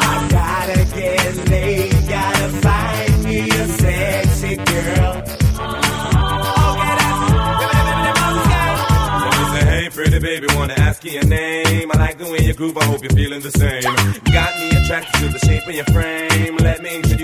I 0.00 0.28
gotta 0.30 0.80
get 0.94 1.32
laid, 1.48 1.92
gotta 2.08 2.48
find 2.66 3.24
me 3.24 3.38
a 3.48 3.66
sexy 3.68 4.56
girl. 4.56 5.12
Okay, 6.68 6.94
Say, 9.52 9.64
hey, 9.64 9.88
pretty 9.90 10.18
baby, 10.18 10.46
wanna 10.56 10.74
ask 10.74 11.04
you 11.04 11.12
your 11.12 11.24
name? 11.26 11.90
I 11.92 11.96
like 11.96 12.18
the 12.18 12.24
way 12.24 12.40
you 12.44 12.54
groove, 12.54 12.76
I 12.76 12.84
hope 12.84 13.02
you're 13.02 13.12
feeling 13.12 13.40
the 13.40 13.52
same. 13.52 13.82
Got 14.32 14.56
me 14.58 14.70
attracted 14.82 15.20
to 15.20 15.28
the 15.28 15.38
shape 15.38 15.66
of 15.66 15.74
your 15.74 15.84
frame. 15.86 16.37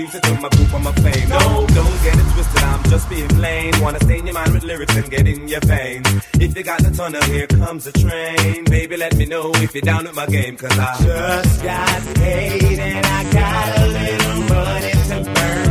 My 0.05 0.49
group, 0.49 0.73
I'm 0.73 0.85
a 0.85 0.93
flame. 0.93 1.29
No, 1.29 1.65
don't 1.67 2.03
get 2.03 2.15
it 2.15 2.33
twisted, 2.33 2.63
I'm 2.63 2.83
just 2.83 3.09
being 3.09 3.27
plain. 3.29 3.73
Wanna 3.81 3.99
stain 4.01 4.25
your 4.27 4.35
mind 4.35 4.53
with 4.53 4.63
lyrics 4.63 4.95
and 4.95 5.09
get 5.09 5.27
in 5.27 5.47
your 5.47 5.61
veins. 5.61 6.07
If 6.35 6.55
you 6.55 6.63
got 6.63 6.83
the 6.83 6.91
tunnel, 6.91 7.23
here 7.23 7.47
comes 7.47 7.87
a 7.87 7.91
train. 7.91 8.65
Baby, 8.65 8.97
let 8.97 9.15
me 9.15 9.25
know 9.25 9.51
if 9.55 9.73
you're 9.73 9.81
down 9.81 10.03
with 10.05 10.15
my 10.15 10.27
game, 10.27 10.57
cause 10.57 10.77
I 10.77 10.95
just 11.03 11.63
got 11.63 12.15
paid 12.15 12.79
and 12.79 13.05
I 13.05 13.33
got 13.33 13.79
a 13.79 13.87
little 13.87 14.55
money 14.55 14.91
to 14.91 15.33
burn. 15.33 15.64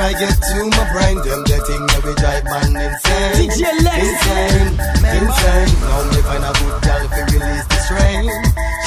Try 0.00 0.12
get 0.16 0.32
to 0.32 0.58
my 0.64 0.84
brain, 0.92 1.16
them 1.20 1.40
the 1.44 1.58
thing 1.68 1.82
that 1.92 2.02
we 2.04 2.12
drive 2.16 2.44
man 2.48 2.72
insane. 2.72 3.36
DJ 3.36 3.60
Lex. 3.84 4.00
Insane, 4.08 4.72
insane. 5.20 5.72
Now 5.84 6.00
me 6.08 6.20
find 6.24 6.44
a 6.48 6.52
good 6.56 6.76
girl 6.86 7.04
to 7.14 7.20
release 7.28 7.66
the 7.68 7.78
strain. 7.84 8.24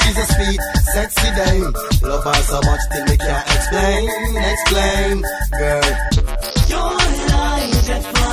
She's 0.00 0.18
a 0.18 0.26
sweet, 0.34 0.60
sexy 0.94 1.30
dame. 1.38 1.70
Love 2.02 2.24
her 2.26 2.40
so 2.50 2.58
much 2.66 2.82
till 2.90 3.04
we 3.06 3.16
can't 3.16 3.46
explain, 3.54 4.04
explain, 4.52 5.14
girl. 5.54 5.90
Your 6.72 6.90
light 7.30 8.23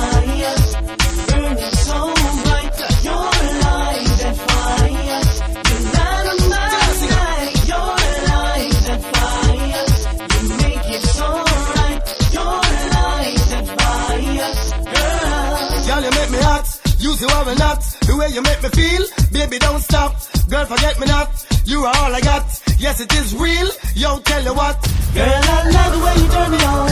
You 17.22 17.28
or 17.28 17.54
not. 17.54 17.78
The 18.02 18.16
way 18.18 18.34
you 18.34 18.42
make 18.42 18.60
me 18.64 18.68
feel, 18.70 19.06
baby, 19.30 19.56
don't 19.60 19.80
stop. 19.80 20.10
Girl, 20.50 20.66
forget 20.66 20.98
me 20.98 21.06
not. 21.06 21.30
You 21.64 21.84
are 21.84 21.94
all 22.02 22.12
I 22.12 22.20
got. 22.20 22.42
Yes, 22.80 22.98
it 22.98 23.14
is 23.14 23.32
real. 23.36 23.70
Yo, 23.94 24.18
tell 24.26 24.42
you 24.42 24.52
what. 24.52 24.74
Girl, 25.14 25.30
I 25.30 25.70
love 25.70 25.90
the 25.94 26.00
way 26.02 26.14
you 26.18 26.26
turn 26.34 26.50
me 26.50 26.58
on, 26.66 26.90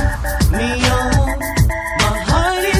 me 0.54 0.70
on. 0.86 1.38
My 1.98 2.14
heart 2.30 2.62
is 2.62 2.79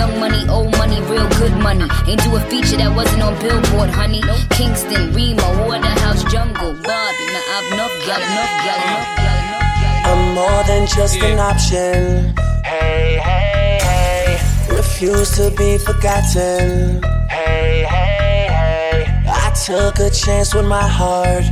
young 0.00 0.18
money, 0.18 0.48
old 0.48 0.70
money, 0.78 0.98
real 1.12 1.28
good 1.40 1.52
money. 1.68 1.86
Ain't 2.08 2.22
do 2.24 2.34
a 2.34 2.40
feature 2.48 2.78
that 2.82 2.90
wasn't 2.96 3.22
on 3.22 3.34
Billboard, 3.38 3.90
honey. 3.90 4.22
Kingston, 4.56 5.12
Remo, 5.16 5.48
Waterhouse, 5.68 6.22
Jungle, 6.32 6.72
Bobby. 6.86 7.24
Now 7.34 7.54
I've 7.54 7.68
enough 7.74 7.94
gal, 8.06 8.20
enough 8.30 8.54
gal, 8.66 8.80
enough 8.86 9.08
gal, 9.20 9.38
enough. 9.44 10.08
I'm 10.10 10.22
more 10.40 10.62
than 10.70 10.82
just 10.96 11.16
an 11.28 11.38
option. 11.38 12.34
Hey, 12.64 13.20
hey, 13.28 13.78
hey. 13.88 14.74
Refuse 14.74 15.30
to 15.38 15.50
be 15.60 15.76
forgotten. 15.76 17.02
Hey, 17.28 17.84
hey, 17.94 18.40
hey. 18.56 18.98
I 19.44 19.48
took 19.66 19.98
a 19.98 20.08
chance 20.08 20.54
with 20.54 20.66
my 20.78 20.88
heart. 20.98 21.44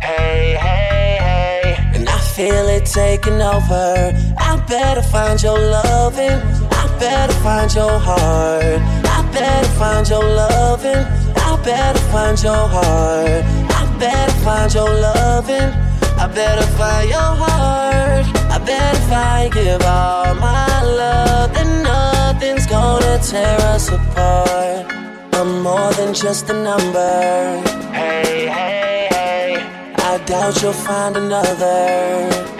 Hey, 0.00 0.54
hey, 0.64 1.18
hey. 1.26 1.76
And 1.94 2.08
I 2.08 2.18
feel 2.36 2.66
it 2.76 2.84
taking 2.86 3.40
over. 3.54 4.12
I 4.38 4.50
better 4.68 5.02
find 5.02 5.42
your 5.42 5.58
loving. 5.58 6.75
I 6.96 6.98
better 6.98 7.34
find 7.44 7.74
your 7.74 7.98
heart. 7.98 8.80
I 9.04 9.30
better 9.30 9.68
find 9.78 10.08
your 10.08 10.24
loving. 10.24 11.04
I 11.36 11.60
better 11.62 11.98
find 12.10 12.42
your 12.42 12.66
heart. 12.74 13.44
I 13.68 13.96
better 14.00 14.32
find 14.40 14.72
your 14.72 14.88
loving. 14.88 15.70
I 16.16 16.26
better 16.26 16.66
find 16.78 17.10
your 17.10 17.20
heart. 17.20 18.24
I 18.50 18.58
bet 18.64 18.94
if 18.94 19.12
I 19.12 19.50
give 19.52 19.82
all 19.82 20.34
my 20.36 20.82
love, 20.84 21.52
then 21.52 21.82
nothing's 21.82 22.66
gonna 22.66 23.18
tear 23.18 23.58
us 23.74 23.90
apart. 23.90 24.86
I'm 25.34 25.60
more 25.62 25.92
than 25.98 26.14
just 26.14 26.48
a 26.48 26.54
number. 26.54 27.60
Hey, 27.92 28.48
hey, 28.48 29.08
hey. 29.12 29.56
I 29.98 30.16
doubt 30.24 30.62
you'll 30.62 30.72
find 30.72 31.14
another. 31.18 32.55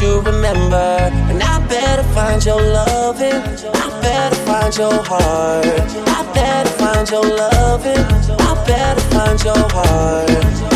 You 0.00 0.20
remember. 0.20 1.10
And 1.30 1.42
I 1.42 1.58
better 1.68 2.02
find 2.14 2.44
your 2.44 2.60
loving. 2.60 3.32
I 3.32 4.00
better 4.00 4.36
find 4.44 4.76
your 4.76 5.02
heart. 5.02 5.64
I 5.66 6.32
better 6.34 6.70
find 6.70 7.08
your 7.10 7.24
loving. 7.24 8.04
I 8.38 8.64
better 8.66 9.00
find 9.12 9.42
your 9.44 9.68
heart. 9.70 10.30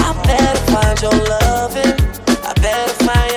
I 0.06 0.22
better 0.24 0.60
find 0.72 1.00
your 1.02 1.16
loving. 1.28 1.94
I 2.44 2.52
better 2.54 3.04
find 3.04 3.29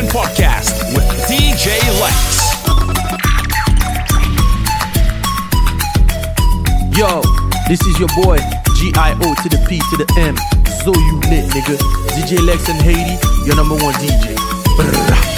Podcast 0.00 0.94
with 0.94 1.04
DJ 1.28 1.78
Lex. 2.00 2.64
Yo, 6.96 7.20
this 7.68 7.82
is 7.82 7.98
your 8.00 8.08
boy, 8.24 8.38
G-I-O 8.74 9.34
to 9.42 9.48
the 9.50 9.62
P 9.68 9.80
to 9.90 9.96
the 9.98 10.06
M. 10.18 10.34
So 10.82 10.94
you 10.94 11.16
lit, 11.28 11.44
nigga. 11.50 11.76
DJ 12.16 12.40
Lex 12.40 12.70
and 12.70 12.80
Haiti, 12.80 13.18
your 13.44 13.54
number 13.54 13.74
one 13.74 13.92
DJ. 13.94 15.31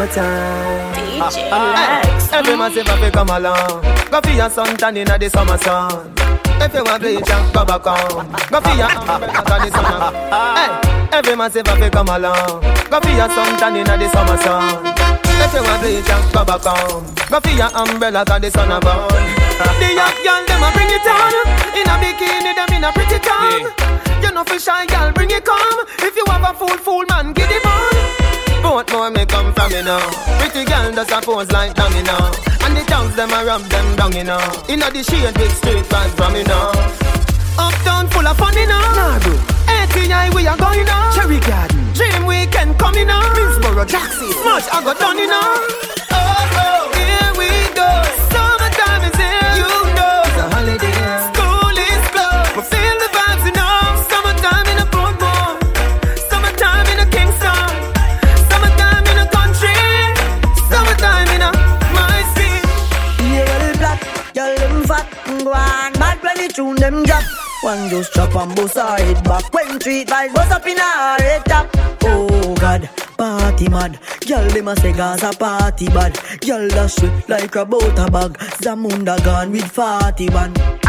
Summertime. 0.00 0.92
DJ 0.94 1.50
Lex. 1.50 2.32
Every 2.32 2.56
massive 2.56 2.86
have 2.86 3.12
come 3.12 3.28
along. 3.28 3.82
Go 4.10 4.20
for 4.20 4.30
your 4.30 4.48
suntan 4.48 4.96
inna 4.96 5.18
the 5.18 5.28
summer 5.28 5.58
sun. 5.58 6.12
If 6.60 6.74
you 6.74 6.84
want 6.84 7.02
bleach, 7.02 7.24
go 7.52 7.64
back 7.64 7.86
on. 7.86 8.32
Go 8.50 8.60
for 8.60 8.76
your 8.76 8.90
umbrella 8.90 9.42
'cause 9.44 9.62
the 9.64 9.70
summer. 9.70 10.12
Hey, 10.56 10.70
every 11.12 11.36
massive 11.36 11.66
have 11.66 11.90
come 11.90 12.08
along. 12.08 12.60
Go 12.90 13.00
for 13.00 13.10
your 13.10 13.28
suntan 13.28 13.76
inna 13.76 13.96
the 13.96 14.08
summer 14.10 14.38
sun. 14.38 14.94
If 15.44 15.54
you 15.54 15.62
want 15.62 15.80
bleach, 15.82 16.32
go 16.32 16.44
back 16.44 16.66
on. 16.66 17.04
Go 17.30 17.40
for 17.40 17.50
your 17.50 17.70
umbrella 17.74 18.24
'cause 18.24 18.40
the 18.40 18.50
sun 18.50 18.72
a. 18.72 18.80
The 19.80 19.88
young 19.92 20.16
girl 20.24 20.42
them 20.48 20.62
a 20.62 20.70
bring 20.72 20.90
it 20.90 21.06
on. 21.06 21.32
In 21.76 21.88
a 21.88 21.94
bikini, 22.00 22.52
them 22.54 22.72
in 22.76 22.84
a 22.84 22.92
pretty 22.92 23.18
tongue. 23.18 23.66
You 24.22 24.30
know 24.32 24.44
for 24.44 24.58
shy 24.58 24.86
girl, 24.86 25.12
bring 25.12 25.30
it 25.30 25.44
come. 25.44 25.80
If 25.98 26.16
you 26.16 26.24
have 26.28 26.44
a 26.44 26.52
fool, 26.54 26.76
fool 26.84 27.04
man, 27.08 27.32
get 27.32 27.50
it 27.50 27.64
more 29.10 29.18
may 29.18 29.26
come 29.26 29.52
from 29.52 29.70
you 29.72 29.82
know. 29.82 30.00
Pretty 30.38 30.64
girl 30.64 30.92
does 30.92 31.10
a 31.10 31.20
pose 31.20 31.50
like 31.52 31.74
them 31.74 31.92
you 31.94 32.02
know. 32.02 32.30
And 32.64 32.76
the 32.76 32.84
tongues 32.86 33.14
them 33.16 33.30
a 33.30 33.44
rub 33.44 33.62
them 33.62 33.96
down 33.96 34.12
you 34.12 34.24
know. 34.24 34.40
Inna 34.68 34.90
the 34.90 35.02
shade 35.02 35.36
with 35.38 35.54
street 35.56 35.84
vibes 35.84 36.14
from 36.16 36.34
you 36.36 36.44
know. 36.44 36.72
Uptown 37.58 38.08
full 38.08 38.26
of 38.26 38.36
fun 38.36 38.54
you 38.54 38.66
know. 38.66 38.80
Nah, 38.98 39.18
bro. 39.20 39.34
ATI 39.68 40.34
we 40.34 40.46
are 40.46 40.56
going 40.56 40.88
on. 40.88 41.14
Cherry 41.14 41.40
Garden. 41.40 41.92
Dream 41.94 42.26
weekend 42.26 42.78
coming 42.78 43.10
on. 43.10 43.24
Minsboro, 43.36 43.86
Jackson. 43.86 44.28
Much 44.44 44.66
I 44.72 44.82
got 44.84 44.98
done 44.98 45.18
you 45.18 45.26
know. 45.26 45.50
Oh, 46.12 46.58
oh, 46.64 46.82
here 46.94 47.32
we 47.38 47.48
go. 47.74 48.29
Tune 66.52 66.76
them 66.76 67.02
drop 67.04 67.22
One 67.62 67.88
just 67.88 68.12
chop 68.12 68.34
and 68.34 68.54
bust 68.56 68.76
her 68.76 68.96
head 68.96 69.22
back. 69.24 69.52
When 69.52 69.78
treat 69.78 70.08
vibes 70.08 70.34
bust 70.34 70.52
up 70.52 70.66
in 70.66 70.78
her 70.78 71.16
head 71.20 71.44
top. 71.44 71.68
Oh 72.04 72.54
God, 72.56 72.88
party 73.18 73.68
mad. 73.68 73.98
Girl 74.26 74.48
them 74.48 74.68
a 74.68 74.76
say 74.76 74.92
Gaza 74.92 75.32
party 75.38 75.86
bad. 75.88 76.18
Girl 76.40 76.68
that 76.68 76.90
sweet 76.90 77.28
like 77.28 77.54
a 77.56 77.64
butter 77.64 78.10
bag. 78.10 78.38
Zamunda 78.62 79.22
gone 79.24 79.52
with 79.52 79.70
40 79.70 80.30
man 80.30 80.79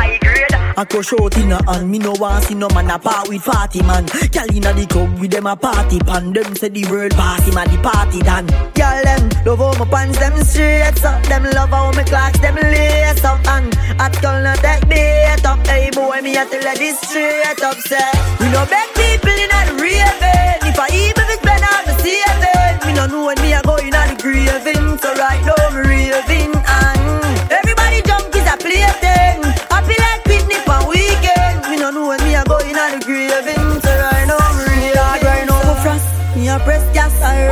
I 0.77 0.85
crush 0.85 1.13
out 1.13 1.37
in 1.37 1.51
a 1.51 1.59
hand. 1.71 1.91
Me 1.91 1.99
no 1.99 2.13
want 2.19 2.45
see 2.45 2.55
no 2.55 2.67
man 2.69 2.89
a 2.89 2.97
part 2.97 3.27
with 3.27 3.43
40 3.43 3.83
man. 3.83 4.05
Girl 4.31 4.49
inna 4.55 4.73
the 4.73 4.85
club 4.87 5.19
with 5.19 5.31
them 5.31 5.45
a 5.45 5.55
party 5.55 5.99
pan. 5.99 6.33
Them 6.33 6.55
say 6.55 6.69
the 6.69 6.85
world 6.89 7.11
pass 7.11 7.43
him 7.45 7.55
the 7.55 7.77
party 7.83 8.19
done 8.21 8.47
Girl 8.73 8.97
them 9.03 9.29
love 9.45 9.59
how 9.59 9.73
my 9.83 9.89
pants 9.91 10.19
them 10.19 10.37
straight 10.43 11.03
up. 11.03 11.23
Them 11.27 11.43
love 11.43 11.69
how 11.69 11.91
my 11.91 12.03
clocks 12.03 12.39
them 12.39 12.55
lace 12.55 13.23
up. 13.23 13.45
And 13.47 13.73
at 13.99 14.15
not 14.23 14.59
take 14.59 14.87
bait 14.87 15.45
up. 15.45 15.59
Hey 15.67 15.89
boy 15.91 16.21
me 16.21 16.37
a 16.37 16.45
tell 16.45 16.63
her 16.63 16.75
this 16.75 16.99
straight 17.01 17.61
up 17.63 17.77
Say. 17.83 17.99
We 18.39 18.47
no 18.51 18.65
beg 18.65 18.87
people 18.95 19.35
in 19.35 19.51
a 19.51 19.61
raving 19.75 20.71
If 20.71 20.79
I 20.79 20.87
even 20.87 21.27
if 21.35 21.41
better 21.43 21.67
I'm 21.67 21.99
saving. 21.99 22.87
Me 22.87 22.93
no 22.95 23.07
know 23.07 23.25
when 23.27 23.41
me 23.41 23.53
a 23.53 23.61
going 23.61 23.93
on 23.93 24.07
the 24.07 24.15
grieving. 24.21 24.97
So 24.99 25.13
right 25.15 25.43
now 25.43 25.69
me 25.75 26.11
raving 26.11 26.60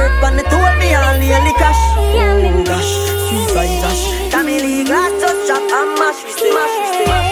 I 0.09 0.15
hurt 0.15 0.21
when 0.21 0.35
they 0.37 0.43
told 0.43 0.77
me 0.79 0.93
I'll 0.93 1.19
nearly 1.19 1.53
crash. 1.53 1.81
Oh 1.97 2.63
gosh, 2.65 2.91
sweet 3.29 3.49
by 3.55 3.67
dash. 3.81 4.31
Tammy 4.31 4.59
Lee 4.59 4.83
glass 4.85 5.11
touch 5.21 5.47
chop 5.47 5.61
and 5.61 5.99
mash. 5.99 6.23
We 6.25 6.31
smash, 6.31 6.75
we 6.81 6.87
smash. 7.05 7.29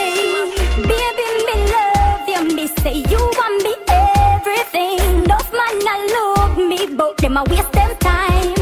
Baby, 0.86 1.28
me 1.48 1.56
love 1.74 2.28
you. 2.28 2.56
Me 2.56 2.68
say 2.68 2.96
you 3.10 3.20
want 3.38 3.64
me 3.64 3.74
everything. 3.90 5.24
Those 5.24 5.52
man 5.52 5.88
a 5.88 5.96
love 6.14 6.58
me, 6.58 6.80
but 6.96 7.18
them 7.18 7.38
a 7.38 7.44
waste 7.46 7.72
them 7.72 7.96
time. 7.98 8.54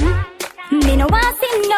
Me 0.72 0.96
no 0.96 1.08
want 1.08 1.38
see 1.40 1.54
nobody 1.68 1.75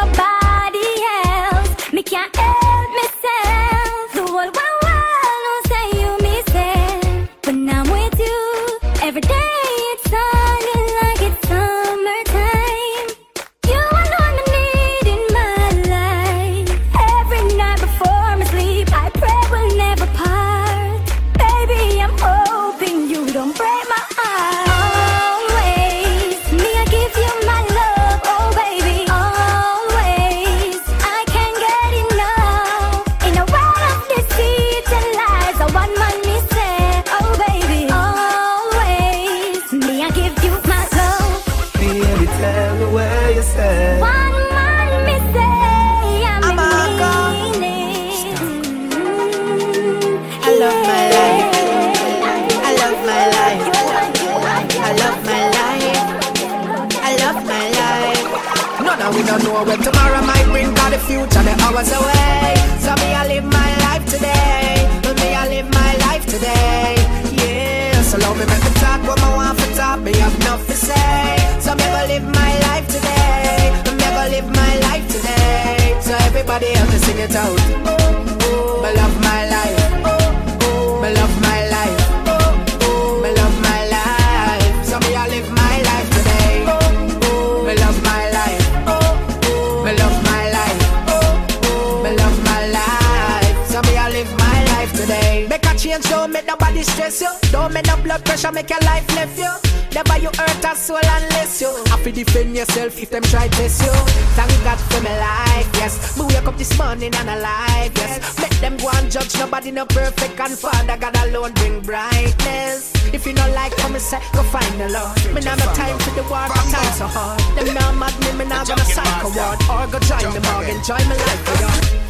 Judge 109.08 109.40
nobody 109.40 109.70
no 109.70 109.86
perfect 109.86 110.38
and 110.38 110.52
Father 110.52 110.96
God 111.00 111.16
alone 111.24 111.52
bring 111.54 111.80
brightness. 111.80 112.92
If 113.08 113.24
you 113.24 113.32
don't 113.32 113.54
like 113.56 113.72
come 113.80 113.96
and 113.96 114.04
say, 114.04 114.20
go 114.36 114.42
find 114.52 114.68
the 114.76 114.92
Lord. 114.92 115.16
Me 115.32 115.40
now 115.40 115.56
no 115.56 115.64
time 115.72 115.96
for 116.04 116.12
the 116.12 116.20
war, 116.28 116.44
my 116.44 116.60
time 116.68 116.92
so 116.92 117.08
hard. 117.08 117.40
Them 117.56 117.72
now 117.72 117.88
mad 117.96 118.12
me, 118.20 118.36
me 118.36 118.44
now 118.44 118.68
gonna 118.68 118.84
psycho 118.84 119.32
ward 119.32 119.56
or 119.64 119.88
go 119.88 119.98
join 120.04 120.28
the 120.28 120.44
morgue, 120.44 120.68
enjoy 120.68 121.00
my 121.08 121.16
life 121.16 121.40
for. 121.40 121.56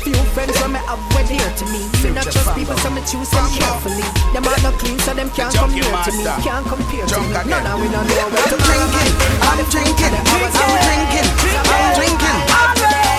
Few 0.03 0.19
friends 0.35 0.59
when 0.59 0.75
me 0.75 0.83
have 0.91 0.99
were 1.15 1.23
dear 1.31 1.47
to 1.47 1.65
me. 1.71 1.87
Me 2.03 2.11
not 2.11 2.27
trust 2.27 2.51
people, 2.59 2.75
so 2.83 2.91
me 2.91 2.99
choose 3.07 3.31
them 3.31 3.47
carefully. 3.55 4.03
Them 4.35 4.43
are 4.51 4.59
not 4.59 4.75
clean, 4.83 4.99
so 5.07 5.15
them 5.15 5.31
can't 5.31 5.55
come 5.55 5.71
near 5.71 5.87
to 5.87 6.11
me. 6.19 6.27
Can't 6.43 6.67
compare 6.67 7.07
to 7.07 7.15
me. 7.23 7.31
No, 7.47 7.63
no, 7.63 7.79
we 7.79 7.87
don't 7.95 8.11
know 8.11 8.27
where 8.27 8.43
to 8.43 8.59
drinking. 8.59 9.15
I'm 9.47 9.63
drinking. 9.71 10.19
I'm 10.19 10.51
drinking. 10.83 11.31
I'm 11.63 11.95
drinking. 11.95 12.43
I'm 12.59 12.75
drinking, 12.75 13.19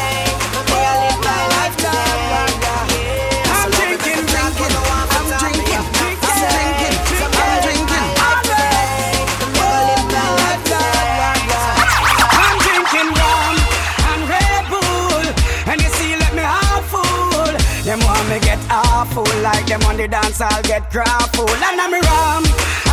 them 19.70 19.86
on 19.86 19.98
the 19.98 20.08
dance, 20.08 20.42
I'll 20.42 20.64
get 20.64 20.90
full. 21.38 21.46
And 21.46 21.78
I'm 21.78 21.94
rum 21.94 22.44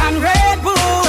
and 0.05 0.21
Red 0.21 0.61
Bull, 0.61 1.09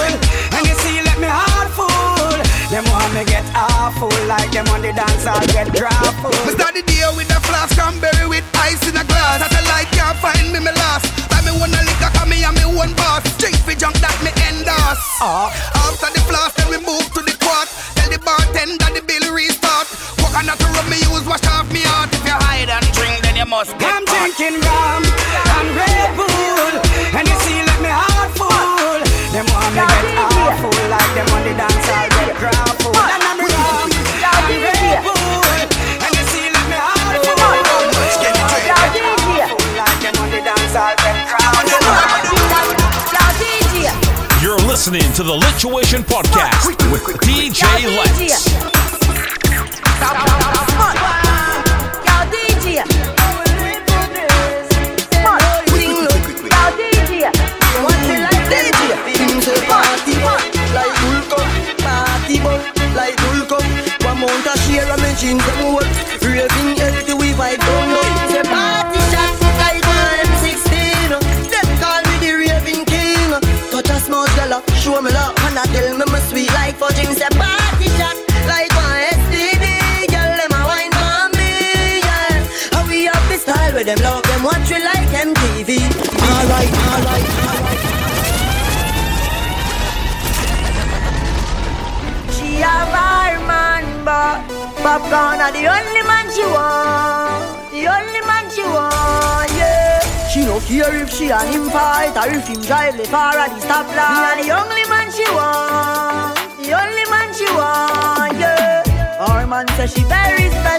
and 0.55 0.63
you 0.63 0.75
see, 0.79 1.03
let 1.03 1.19
me 1.19 1.27
half 1.27 1.75
full. 1.75 2.31
Them 2.71 2.87
want 2.87 3.13
me 3.13 3.27
get 3.27 3.43
half 3.51 3.99
full, 3.99 4.15
like 4.31 4.51
them 4.51 4.67
on 4.71 4.81
the 4.81 4.93
dance, 4.95 5.27
I'll 5.27 5.45
get 5.51 5.67
full. 6.23 6.31
Me 6.47 6.51
start 6.55 6.73
the 6.73 6.83
day 6.87 7.03
with 7.19 7.29
a 7.35 7.39
flask 7.43 7.75
cranberry 7.75 8.27
with 8.27 8.47
ice 8.55 8.81
in 8.87 8.95
a 8.95 9.03
glass. 9.03 9.43
Satellite 9.43 9.91
can't 9.91 10.17
find 10.23 10.53
me, 10.53 10.59
me 10.59 10.71
lost. 10.71 11.36
Buy 11.47 11.53
me 11.53 11.59
one 11.59 11.71
a 11.71 11.79
liquor, 11.79 12.11
cause 12.11 12.27
me 12.27 12.43
and 12.43 12.55
me 12.59 12.65
one 12.75 12.93
boss. 12.95 13.23
Drink 13.39 13.55
for 13.63 13.71
junk 13.71 13.95
that 14.03 14.19
me 14.19 14.35
endorse. 14.51 14.99
Uh, 15.23 15.47
after 15.87 16.11
the 16.11 16.19
flask, 16.27 16.59
then 16.59 16.67
we 16.67 16.77
move 16.83 17.07
to 17.15 17.23
the 17.23 17.31
quart. 17.39 17.71
Tell 17.95 18.11
the 18.11 18.19
bartender 18.19 18.91
the 18.91 18.99
bill 18.99 19.31
restart. 19.31 19.87
Coconut 20.19 20.59
rum 20.59 20.87
me 20.91 20.99
use, 21.07 21.23
wash 21.23 21.47
off 21.47 21.71
me 21.71 21.87
heart. 21.87 22.11
If 22.11 22.27
you 22.27 22.35
hide 22.35 22.67
and 22.67 22.83
drink, 22.91 23.23
then 23.23 23.39
you 23.39 23.47
must 23.47 23.71
get 23.79 23.95
I'm 23.95 24.03
drinking 24.03 24.59
rum 24.59 25.03
and 25.07 25.67
Red 25.71 26.11
Bull, 26.19 26.73
and 27.15 27.23
you 27.23 27.37
see, 27.47 27.63
let 27.63 27.79
me 27.79 27.91
heart 27.95 28.31
full. 28.35 28.99
Them 29.31 29.47
want 29.47 29.71
me 29.71 29.87
get 29.87 30.07
half 30.19 30.59
full, 30.59 30.83
like 30.91 31.11
them 31.15 31.27
on 31.31 31.41
the 31.47 31.53
dance, 31.55 32.16
listening 44.77 45.11
to 45.13 45.23
the 45.23 45.33
Lituation 45.33 46.03
Podcast 46.03 46.67
with 46.91 47.01
DJ 47.21 47.97
Lex. 47.97 48.37
Drive 102.67 102.97
the 102.97 103.05
car 103.05 103.37
at 103.37 103.49
the 103.55 103.61
stoplight. 103.65 104.37
Me 104.37 104.43
the 104.43 104.51
only 104.51 104.83
man 104.91 105.07
she 105.15 105.23
want. 105.31 106.35
The 106.59 106.75
only 106.75 107.05
man 107.09 107.33
she 107.33 107.47
want, 107.55 108.35
yeah. 108.35 108.83
Our 109.23 109.47
man 109.47 109.65
says 109.79 109.93
she 109.93 110.03
very 110.03 110.51
special, 110.51 110.76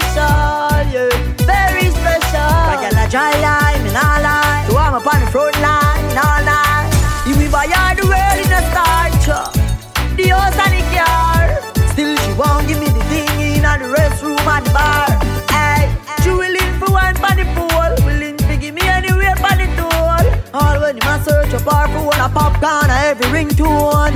a 21.59 21.65
search 21.65 21.67
up 21.67 21.73
her 21.73 21.87
phone, 21.93 22.19
a 22.19 22.29
popcorn, 22.29 22.89
a 22.89 23.09
every 23.09 23.25
ringtone. 23.27 24.15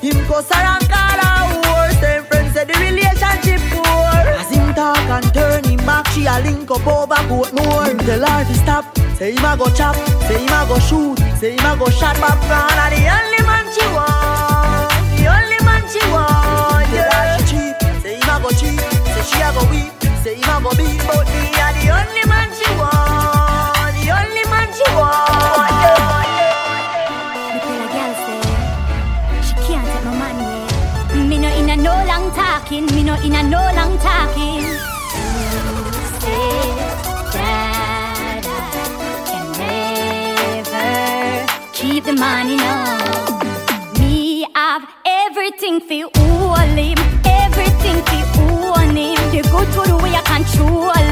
Him 0.00 0.16
her 0.16 0.42
and 0.52 0.88
call 0.88 1.18
her 1.18 1.40
whore. 1.50 1.92
Same 2.00 2.24
friends 2.24 2.54
say 2.54 2.64
the 2.64 2.74
relationship 2.74 3.60
poor. 3.72 3.84
As 4.38 4.50
him 4.50 4.74
talk 4.74 4.98
and 4.98 5.34
turn 5.34 5.64
him 5.64 5.78
back, 5.86 6.06
she 6.08 6.26
a 6.26 6.40
link 6.40 6.70
up 6.70 6.86
over 6.86 7.14
Portmore. 7.28 7.88
Him 7.88 7.98
tell 7.98 8.24
her 8.24 8.44
to 8.44 8.54
stop. 8.54 8.84
Say 9.16 9.32
him 9.32 9.44
a 9.44 9.56
go 9.56 9.68
chop, 9.70 9.96
say 10.28 10.38
him 10.38 10.52
a 10.52 10.66
go 10.68 10.78
shoot, 10.78 11.18
say 11.38 11.52
him 11.56 11.66
a 11.66 11.76
go 11.76 11.90
shot 11.90 12.16
round. 12.20 12.38
And 12.38 12.94
the 12.94 13.02
only 13.10 13.42
man 13.42 13.66
she 13.74 13.84
want, 13.90 14.92
the 15.18 15.26
only 15.26 15.58
man 15.66 15.82
she 15.90 16.02
want. 16.12 16.86
Yeah, 16.94 17.36
she 17.38 17.44
cheap. 17.50 18.02
Say 18.02 18.14
him 18.14 18.30
a 18.30 18.40
go 18.40 18.50
cheap, 18.50 18.78
say 18.78 19.22
she 19.26 19.42
a 19.42 19.50
go 19.52 19.62
weep, 19.70 19.90
say 20.22 20.34
him 20.36 20.48
a 20.48 20.62
go 20.62 20.70
beat, 20.78 21.02
but 21.02 21.26
me 21.34 21.50
a 21.50 21.66
the 21.74 21.84
only 21.90 22.24
man 22.30 22.48
she 22.54 22.68
want, 22.78 23.90
the 23.98 24.06
only 24.14 24.44
man 24.46 24.68
she 24.72 24.86
want. 24.94 25.27
No 31.88 31.94
long 32.10 32.26
talking. 32.32 32.84
Me 32.94 33.02
no 33.02 33.14
in 33.26 33.34
a 33.40 33.42
no 33.54 33.62
long 33.78 33.94
talking. 34.06 34.64
Say 36.22 36.48
that 37.34 38.44
I 38.44 39.10
can 39.28 39.46
never 40.62 40.90
keep 41.78 42.02
the 42.04 42.14
money. 42.26 42.56
No, 42.64 42.74
me 43.98 44.46
have 44.54 44.84
everything 45.24 45.76
for 45.88 46.04
all 46.24 46.74
him. 46.82 46.98
Everything 47.42 47.98
for 48.08 48.24
own 48.42 48.96
him. 49.02 49.18
The 49.32 49.40
good 49.52 49.68
good 49.76 49.92
way 50.02 50.14
I 50.20 50.22
control 50.32 51.07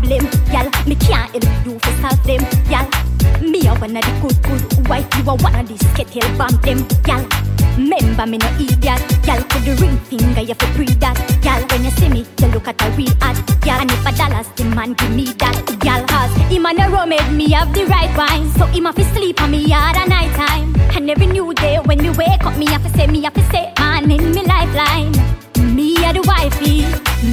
problem, 0.00 0.28
y'all? 0.52 0.86
Me 0.86 0.94
can't 0.96 1.30
help 1.30 1.66
you 1.66 1.78
for 1.78 1.92
solve 2.00 2.24
them, 2.24 2.40
y'all. 2.68 2.88
Me 3.40 3.66
a 3.66 3.74
one 3.74 3.96
of 3.96 4.04
the 4.04 4.12
good 4.20 4.42
good 4.42 4.88
wife, 4.88 5.06
you 5.16 5.30
a 5.30 5.34
one 5.36 5.54
of 5.54 5.68
the 5.68 5.76
skittle 5.78 6.36
bomb 6.36 6.56
them, 6.62 6.86
y'all. 7.06 7.24
Remember 7.76 8.26
me 8.26 8.38
no 8.38 8.48
idiot, 8.58 9.00
y'all. 9.26 9.42
Put 9.48 9.64
the 9.64 9.76
ring 9.80 9.96
finger, 10.08 10.40
you 10.40 10.54
fi 10.54 10.66
pre 10.74 10.86
that, 11.00 11.16
y'all. 11.44 11.62
When 11.68 11.84
you 11.84 11.90
see 11.92 12.08
me, 12.08 12.26
you 12.40 12.46
look 12.48 12.68
at 12.68 12.80
a 12.82 12.90
real 12.96 13.12
ad, 13.20 13.36
y'all. 13.64 13.80
And 13.80 13.90
if 13.90 14.06
a 14.06 14.12
dollars, 14.16 14.48
the 14.56 14.64
man 14.64 14.94
give 14.94 15.10
me 15.10 15.24
that, 15.38 15.56
y'all. 15.84 16.04
Cause 16.06 16.34
him 16.50 16.66
and 16.66 16.78
a 16.78 17.06
made 17.06 17.32
me 17.32 17.50
have 17.52 17.72
the 17.74 17.84
right 17.86 18.14
wine, 18.16 18.50
so 18.52 18.66
him 18.66 18.86
a 18.86 18.92
fi 18.92 19.02
sleep 19.14 19.40
on 19.42 19.50
me 19.50 19.68
hard 19.70 19.96
at 19.96 20.08
night 20.08 20.34
time. 20.36 20.74
And 20.96 21.10
every 21.10 21.26
new 21.26 21.52
day 21.54 21.78
when 21.84 21.98
me 21.98 22.10
wake 22.10 22.44
up, 22.44 22.56
me 22.56 22.66
a 22.66 22.78
fi 22.78 22.88
say, 22.96 23.06
me 23.06 23.26
a 23.26 23.30
fi 23.30 23.42
say, 23.52 23.72
man 23.78 24.10
in 24.10 24.32
me 24.32 24.42
lifeline. 24.44 25.12
Me 25.74 25.96
a 26.04 26.12
the 26.12 26.22
wifey, 26.26 26.84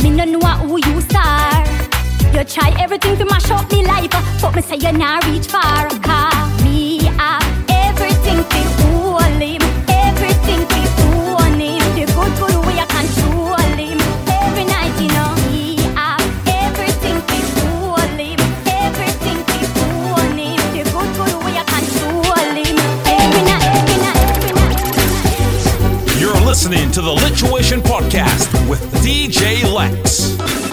me 0.03 0.09
no 0.11 0.25
know 0.25 0.39
who 0.67 0.77
you 0.77 1.01
star. 1.01 1.96
You 2.37 2.43
try 2.43 2.69
everything 2.79 3.17
to 3.17 3.25
mash 3.25 3.49
up 3.49 3.71
me 3.71 3.83
life, 3.83 4.13
uh, 4.13 4.21
but 4.39 4.55
me 4.55 4.61
say 4.61 4.75
you 4.75 4.91
not 4.91 5.25
reach 5.25 5.47
far. 5.47 5.89
Cause 5.89 6.63
me 6.63 6.99
have 7.17 7.41
everything 7.67 8.37
to 8.37 8.61
hold 8.77 9.41
him, 9.41 9.59
everything 9.89 10.61
to 10.69 10.81
own 11.01 11.57
him. 11.57 11.81
The 11.97 12.05
good 12.13 12.33
good 12.37 12.57
way 12.67 12.77
I 12.77 12.85
control 12.93 13.57
him. 13.73 13.97
Every 14.29 14.65
night 14.65 14.93
you 15.01 15.07
know 15.17 15.33
me 15.49 15.77
have 15.97 16.21
everything 16.45 17.17
to 17.25 17.37
hold 17.57 18.21
him, 18.21 18.37
everything 18.85 19.41
to 19.41 19.57
own 19.81 20.37
him. 20.37 20.61
The 20.77 20.83
good 20.93 21.09
good 21.17 21.33
way 21.41 21.57
I 21.57 21.65
control 21.65 22.53
him. 22.53 22.77
Every 23.17 23.43
night, 23.49 23.65
every 23.81 23.97
night, 24.05 24.21
every 24.37 24.53
night. 24.53 26.21
You're 26.21 26.45
listening 26.45 26.91
to 26.91 27.01
the 27.01 27.15
Lituation 27.15 27.81
Podcast 27.81 28.69
with 28.69 28.83
DJ 29.01 29.63
Lex. 29.73 30.66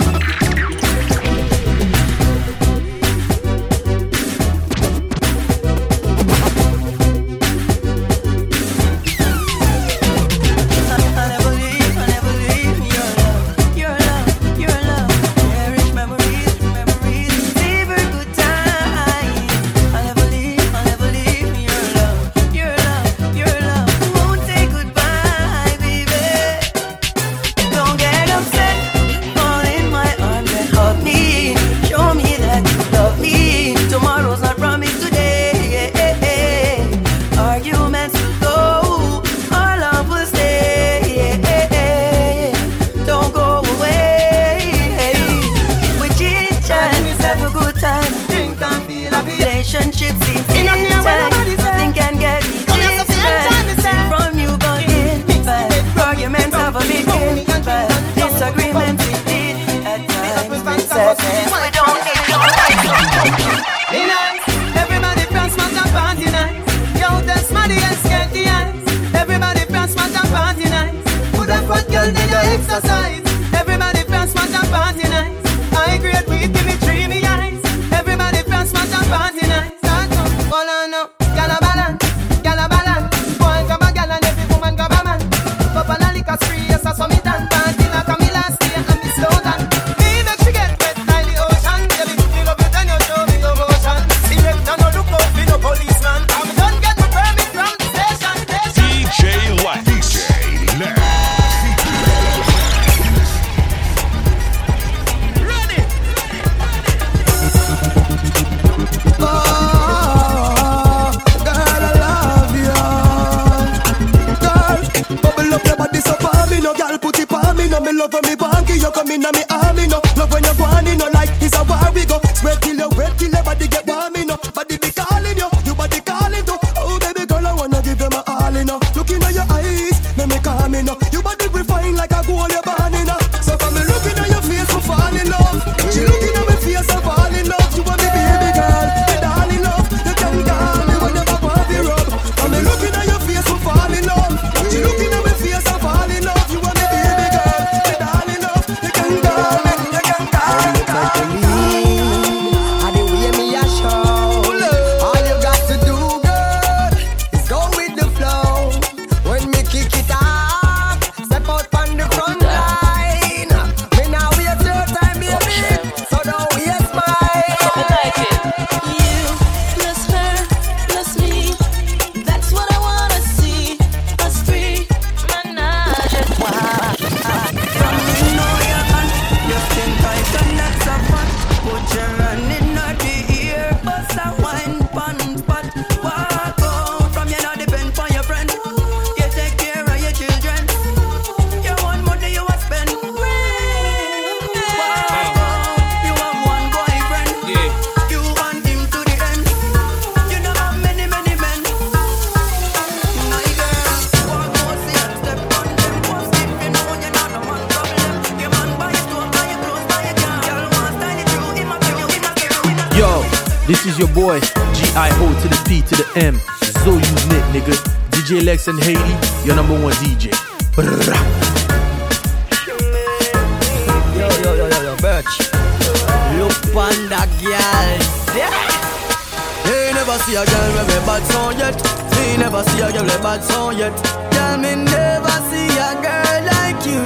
Girl, 234.33 234.57
me 234.59 234.73
never 234.75 235.37
see 235.51 235.69
a 235.77 235.91
girl 236.05 236.39
like 236.53 236.81
you. 236.87 237.03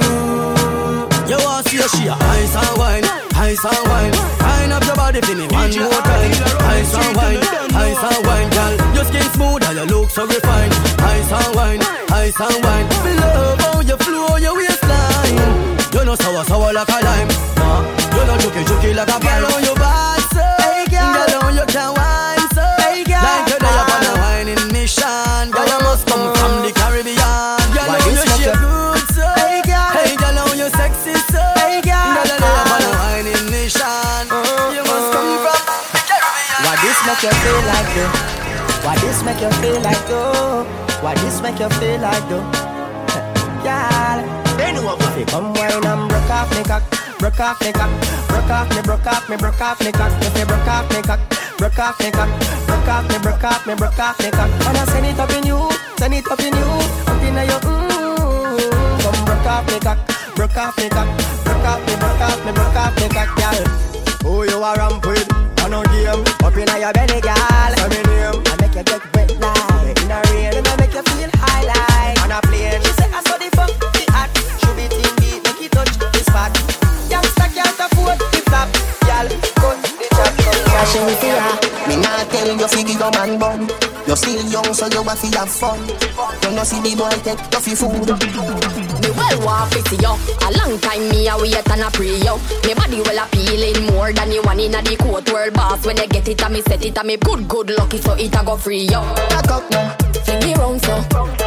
You 1.29 1.37
want 1.43 1.65
to 1.67 1.77
see 1.87 1.97
she 1.97 2.07
a 2.07 2.13
ice 2.13 2.55
and 2.55 2.77
wine, 2.77 3.05
ice 3.35 3.63
and 3.65 3.83
wine. 3.89 4.13
Wine 4.39 4.71
up 4.71 4.83
your 4.85 4.95
body 4.95 5.21
for 5.21 5.35
me 5.35 5.45
one 5.47 5.71
more 5.77 6.01
time. 6.01 6.31
Ice 6.75 6.93
and 6.95 7.15
wine, 7.17 7.41
ice 7.75 8.03
and 8.09 8.21
wine, 8.25 8.49
girl. 8.49 8.73
Your 8.95 9.05
skin 9.05 9.27
smooth 9.35 9.63
and 9.63 9.75
your 9.77 9.85
look 9.87 10.09
so 10.09 10.25
refined. 10.25 10.73
Ice 10.99 11.31
and 11.31 11.55
wine, 11.55 11.81
ice 12.11 12.39
and 12.39 12.57
wine. 12.63 12.87
Me 13.05 13.13
love 13.19 13.59
how 13.59 13.79
you 13.81 13.97
flow 13.97 14.37
your 14.37 14.55
waistline. 14.55 15.37
You 15.93 16.05
know 16.05 16.15
sour, 16.15 16.43
sour 16.45 16.73
like 16.73 16.89
a 16.89 16.99
lime. 17.03 17.29
Nah, 17.57 17.81
you 18.15 18.23
know 18.27 18.37
juky, 18.41 18.63
juky 18.65 18.95
like 18.95 19.07
a 19.09 19.19
pine. 19.19 19.41
Girl, 19.41 19.53
on 19.53 19.63
your 19.63 19.75
bad 19.75 20.21
so. 20.33 20.45
Hey, 20.63 20.85
girl. 20.89 21.13
Girl, 21.13 21.43
on 21.45 21.55
your 21.55 21.65
can 21.65 21.93
wine 21.93 22.47
so. 22.55 22.65
Hey, 22.83 23.03
girl. 23.03 23.21
Like 23.21 23.49
you 23.49 23.57
day 23.59 23.75
up 23.81 23.89
on 23.95 24.05
a 24.05 24.13
whining 24.21 24.63
mission. 24.73 25.51
Girl, 25.51 25.58
make 37.09 37.23
you 37.23 37.33
feel 37.41 37.61
like 37.65 37.89
though? 37.95 38.13
Why 38.85 38.95
this 39.01 39.23
make 39.23 39.41
you 39.41 39.51
feel 39.57 39.81
like 39.81 40.05
though? 40.05 40.63
Why 41.01 41.15
this 41.15 41.41
make 41.41 41.59
you 41.59 41.69
feel 41.81 41.99
like 41.99 42.25
though? 42.29 42.45
Girl, 43.65 44.19
they 44.57 44.71
know 44.73 44.85
what 44.85 45.17
you 45.17 45.25
come 45.25 45.53
wine 45.57 45.73
and 45.73 46.05
broke 46.09 46.29
off 46.29 46.49
me 46.53 46.63
cock, 46.63 46.83
broke 47.17 47.39
off 47.39 47.59
me 47.61 47.71
cock, 47.73 47.89
broke 48.29 48.51
off 48.53 48.69
me, 48.75 48.81
broke 48.83 49.07
off 49.07 49.27
me, 49.27 49.37
broke 49.37 49.61
off 49.61 49.81
me 49.81 49.91
cock. 49.91 50.11
If 50.21 50.37
you 50.37 50.45
broke 50.45 50.67
off 50.67 50.85
me 50.93 51.01
cock, 51.01 51.19
broke 51.57 51.79
off 51.79 51.99
me 51.99 52.11
cock, 52.11 52.29
broke 52.67 52.87
off 52.87 53.09
me, 53.09 53.17
broke 53.17 53.43
off 53.43 53.65
me, 53.65 53.73
broke 53.75 53.99
off 53.99 54.19
me 54.19 54.29
cock. 54.29 54.49
I 54.69 54.85
send 54.85 55.05
it 55.07 55.19
up 55.19 55.31
in 55.33 55.47
you, 55.47 55.59
send 55.97 56.13
it 56.13 56.29
up 56.29 56.39
in 56.39 56.53
you, 56.53 56.69
up 57.09 57.23
in 57.25 57.33
your 57.33 57.61
mm. 57.65 59.01
Come 59.01 59.25
broke 59.25 59.49
off 59.49 59.65
me 59.65 59.79
cock, 59.79 59.97
broke 60.35 60.57
off 60.57 60.77
me 60.77 60.89
cock, 60.89 61.09
broke 61.43 61.65
off 61.65 61.81
me, 61.87 61.95
broke 61.97 62.21
off 62.21 62.45
me, 62.45 62.51
broke 62.53 62.77
off 62.77 62.93
me 63.01 63.09
cock, 63.09 63.29
girl. 63.33 63.65
Who 64.21 64.43
you 64.45 64.61
are 64.61 64.77
ramp 64.77 65.05
with? 65.07 65.38
Know 65.69 65.83
game. 65.83 66.25
Up 66.41 66.57
in 66.57 66.67
your 66.81 66.91
belly, 66.93 67.21
girl. 67.21 67.73
Say 67.77 67.89
me 67.89 68.01
name. 68.09 68.41
I 68.41 68.57
make 68.59 68.73
you 68.73 68.83
get 68.83 69.05
wet 69.13 69.29
like 69.39 70.01
in 70.01 70.09
a 70.09 70.19
rain. 70.33 70.57
And 70.57 70.67
I 70.67 70.75
make 70.77 70.93
you 70.93 71.03
feel 71.03 71.29
high 71.35 71.63
like 71.63 72.19
on 72.23 72.31
a 72.31 72.41
plane. 72.41 72.81
She 72.81 72.91
say 72.93 73.09
I 73.13 73.21
saw 73.21 73.37
the 73.37 73.49
fuck 73.53 73.69
the 73.93 74.03
hot. 74.09 74.33
Should 74.57 74.75
be 74.75 74.87
team 74.89 75.13
beat, 75.21 75.43
make 75.45 75.61
it 75.61 75.71
touch 75.71 75.93
the 75.99 76.23
spot. 76.25 76.57
Youngster 77.07 77.49
can't 77.53 77.79
afford 77.85 78.17
the 78.17 78.41
flap. 78.49 78.69
Girl, 79.05 79.29
cut 79.61 79.88
the 80.93 81.15
chat. 81.21 81.59
Crashing 81.79 81.89
me 81.89 81.95
not 82.01 82.29
tell 82.29 82.57
you 82.57 82.67
figure 82.67 82.97
your 82.97 83.11
man 83.11 83.39
bun. 83.39 83.69
You 84.07 84.15
still 84.15 84.41
young, 84.49 84.73
so 84.73 84.87
you 84.87 85.03
have 85.03 85.21
to 85.21 85.37
have 85.37 85.49
fun. 85.49 85.79
You 86.43 86.55
know 86.55 86.63
see 86.63 86.81
the 86.81 86.95
boy 86.97 87.09
take 87.21 87.39
your 87.51 87.61
fi 87.61 87.73
food. 87.75 88.09
Me 89.01 89.09
well 89.11 89.45
want 89.45 89.73
see 89.73 89.97
you. 89.97 90.13
A 90.41 90.49
long 90.57 90.79
time 90.79 91.09
me 91.09 91.27
a 91.27 91.37
wait 91.37 91.69
and 91.69 91.81
a 91.81 91.89
pray 91.91 92.17
you. 92.17 92.35
Me 92.65 92.73
body 92.73 93.01
well 93.01 93.25
appealing 93.25 93.85
more 93.93 94.13
than 94.13 94.31
you 94.31 94.41
one 94.43 94.59
inna 94.59 94.81
the 94.81 94.95
court 94.97 95.31
world 95.31 95.53
boss. 95.53 95.85
When 95.85 95.97
you 95.97 96.07
get 96.07 96.27
it, 96.27 96.41
and 96.41 96.53
me 96.53 96.61
set 96.61 96.83
it, 96.83 96.97
and 96.97 97.07
me 97.07 97.17
good 97.17 97.47
good 97.47 97.69
lucky 97.71 97.97
so 97.99 98.13
it 98.13 98.35
a 98.35 98.43
go 98.43 98.57
free 98.57 98.81
you. 98.81 99.01
Back 99.29 99.51
up 99.51 99.69
now, 99.69 99.95
Fling 100.25 100.39
me 100.43 100.53
round 100.55 100.81
so. 100.81 101.38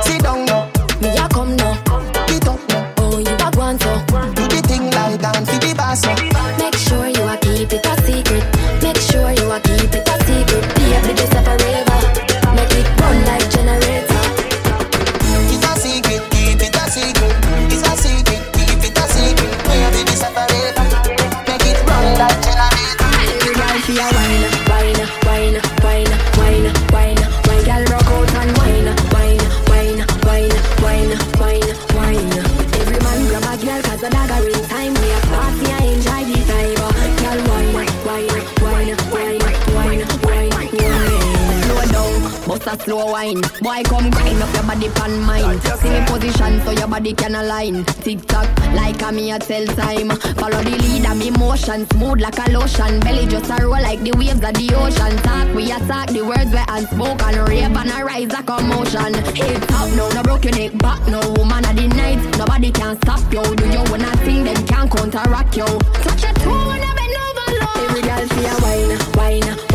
Body 47.02 47.14
can 47.14 47.34
align. 47.34 47.84
Tick 47.84 48.24
tock, 48.26 48.46
like 48.74 49.02
a 49.02 49.10
me 49.10 49.32
a 49.32 49.38
tell 49.38 49.66
time. 49.74 50.10
Follow 50.38 50.62
the 50.62 50.70
lead 50.70 51.06
of 51.06 51.18
me 51.18 51.30
motion, 51.30 51.84
smooth 51.90 52.20
like 52.20 52.38
a 52.38 52.50
lotion. 52.52 53.00
Belly 53.00 53.26
just 53.26 53.50
a 53.50 53.56
roll 53.66 53.82
like 53.82 54.00
the 54.00 54.12
waves 54.16 54.44
of 54.44 54.54
the 54.54 54.70
ocean. 54.74 55.16
Talk, 55.26 55.48
we 55.54 55.72
attack 55.72 56.08
the 56.10 56.22
words 56.22 56.52
we 56.52 56.62
unspoken. 56.68 57.44
Rave 57.44 57.76
and 57.76 57.90
a 57.90 58.04
rise 58.04 58.32
a 58.32 58.62
motion. 58.62 59.14
Head 59.34 59.62
top, 59.68 59.88
no, 59.96 60.08
no 60.10 60.22
broke 60.22 60.44
your 60.44 60.54
neck 60.54 60.78
back, 60.78 61.00
no 61.08 61.18
woman 61.34 61.64
of 61.66 61.74
the 61.74 61.88
night. 61.88 62.22
Nobody 62.38 62.70
can 62.70 62.94
stop 63.02 63.22
you. 63.32 63.42
Do 63.56 63.66
you 63.66 63.82
wanna 63.90 64.14
thing, 64.22 64.44
them 64.44 64.66
can't 64.66 64.90
counteract 64.90 65.56
you. 65.56 65.66
Touch 66.06 66.22
your 66.22 66.34
toe 66.44 66.66
when 66.70 66.82
I 66.86 66.94
bend 66.94 67.16
over. 67.26 67.46
Every 67.82 68.02
girl 68.02 68.22
see 68.30 68.46
a 68.46 68.54
wine, 68.62 68.94
wine, 69.18 69.71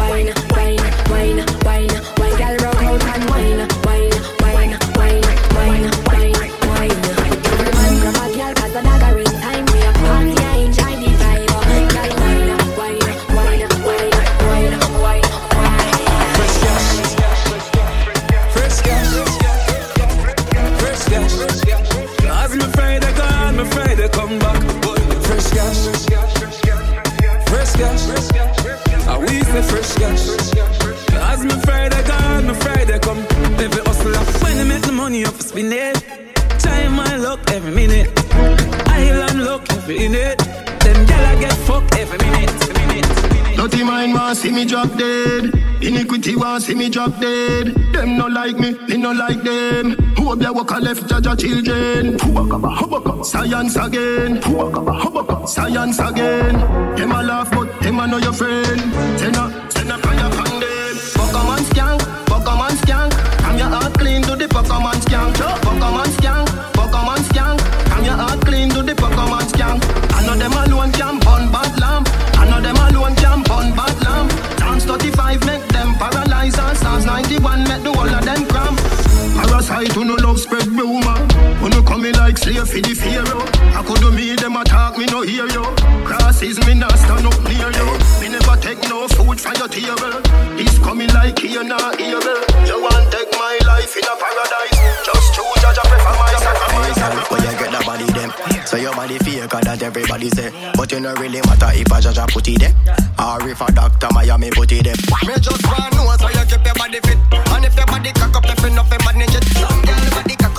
Dirty 43.70 43.84
mind 43.84 44.14
want 44.14 44.38
see 44.38 44.50
me 44.50 44.64
drop 44.64 44.98
dead. 44.98 45.54
Iniquity 45.84 46.38
want 46.38 46.64
see 46.64 46.74
me 46.74 46.90
drop 46.90 47.20
dead. 47.20 47.76
Them 47.92 48.18
no 48.18 48.28
like 48.28 48.58
me, 48.58 48.72
me 48.88 48.96
no 48.96 49.12
like 49.12 49.44
them. 49.44 49.92
Who 50.16 50.32
up 50.32 50.40
there 50.40 50.54
walk 50.54 50.72
a 50.72 50.80
left 50.80 51.10
judge 51.10 51.28
a 51.28 51.36
children? 51.36 52.18
Science 53.26 53.76
again. 53.76 54.42
Science 55.46 56.00
again. 56.00 56.56
Them 56.96 57.12
a 57.12 57.22
laugh 57.22 57.52
but 57.52 57.82
them 57.82 58.00
a 58.00 58.08
know 58.08 58.20
your 58.20 58.32
friend. 58.32 58.80
Send 59.20 59.36
Slave 82.48 82.64
for 82.64 82.80
the 82.80 82.96
pharaoh. 82.96 83.44
I 83.76 83.84
could 83.84 84.00
do 84.00 84.08
me, 84.08 84.32
them 84.40 84.56
attack 84.56 84.96
me, 84.96 85.04
no 85.12 85.20
hear 85.20 85.52
you. 85.52 85.68
Crosses 86.08 86.56
me, 86.64 86.80
not 86.80 86.96
stand 86.96 87.28
up 87.28 87.36
near 87.44 87.68
you. 87.76 87.88
Me 88.24 88.32
never 88.32 88.56
take 88.64 88.80
no 88.88 89.04
food 89.12 89.36
from 89.36 89.52
your 89.60 89.68
table. 89.68 90.16
This 90.56 90.80
coming 90.80 91.12
like 91.12 91.36
here, 91.44 91.68
not 91.68 92.00
evil. 92.00 92.40
You 92.64 92.80
want 92.80 93.12
take 93.12 93.28
my 93.36 93.60
life 93.68 93.92
in 94.00 94.08
a 94.08 94.16
paradise. 94.16 94.80
Just 95.04 95.36
choose 95.36 95.60
judge, 95.60 95.76
I 95.76 95.84
prefer 95.92 96.16
my 96.16 96.32
sacrifice. 96.32 97.28
Where 97.28 97.44
you 97.44 97.52
get 97.60 97.72
the 97.76 97.82
body, 97.84 98.08
them. 98.16 98.32
So 98.64 98.78
your 98.80 98.96
body 98.96 99.20
faker 99.20 99.60
that 99.68 99.84
everybody 99.84 100.30
say. 100.32 100.48
But 100.80 100.88
you 100.94 101.04
know 101.04 101.12
really 101.20 101.44
matter 101.44 101.76
if 101.76 101.92
I 101.92 102.00
judge, 102.00 102.16
a 102.16 102.32
put 102.32 102.48
it 102.48 102.64
there. 102.64 102.72
Or 103.20 103.44
if 103.44 103.60
a 103.60 103.68
doctor, 103.76 104.08
Miami 104.16 104.56
put 104.56 104.72
it 104.72 104.88
there. 104.88 104.96
Me 105.28 105.36
just 105.44 105.68
want 105.68 105.92
know 106.00 106.16
so 106.16 106.32
you 106.32 106.48
keep 106.48 106.64
your 106.64 106.80
body 106.80 107.04
fit. 107.04 107.20
And 107.52 107.68
if 107.68 107.76
your 107.76 107.92
body 107.92 108.16
cock 108.16 108.40
up, 108.40 108.48
if 108.48 108.64
enough, 108.64 108.88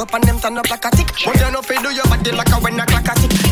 up 0.08 0.14
and 0.14 0.24
them 0.24 0.38
turn 0.40 0.58
up 0.58 0.70
like 0.70 0.84
a 0.84 0.90
tick. 0.90 1.10
What 1.26 1.38
you 1.38 1.50
know 1.50 1.62
feel 1.62 1.82
do 1.82 1.90
your 1.90 2.04
body 2.04 2.32
like 2.32 2.48
a 2.48 2.56
when 2.56 2.80
a 2.80 2.86
clock 2.86 3.08
a 3.08 3.14
tick. 3.20 3.47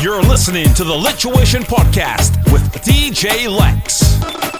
You're 0.00 0.22
listening 0.22 0.72
to 0.74 0.84
the 0.84 0.94
Lituation 0.94 1.62
Podcast 1.62 2.36
with 2.52 2.62
DJ 2.84 3.48
Lex. 3.48 4.57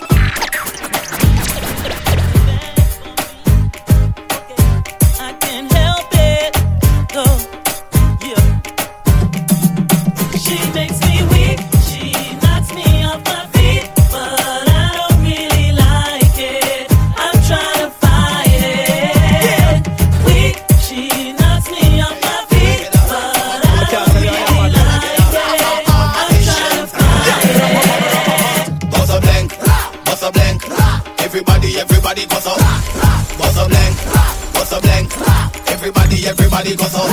for 36.58 36.64
the 36.64 36.74
gutter. 36.76 37.06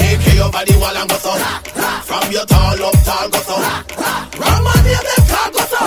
AK 0.00 0.26
over 0.40 0.64
the 0.64 0.74
wall 0.80 0.96
and 0.96 1.08
gutter. 1.08 1.36
From 2.08 2.32
your 2.32 2.46
tall 2.46 2.80
up 2.80 2.96
tall 3.04 3.28
gutter. 3.28 3.60
Raman 4.40 4.80
near 4.84 5.02
them 5.04 5.22
car 5.28 5.48
gutter. 5.52 5.86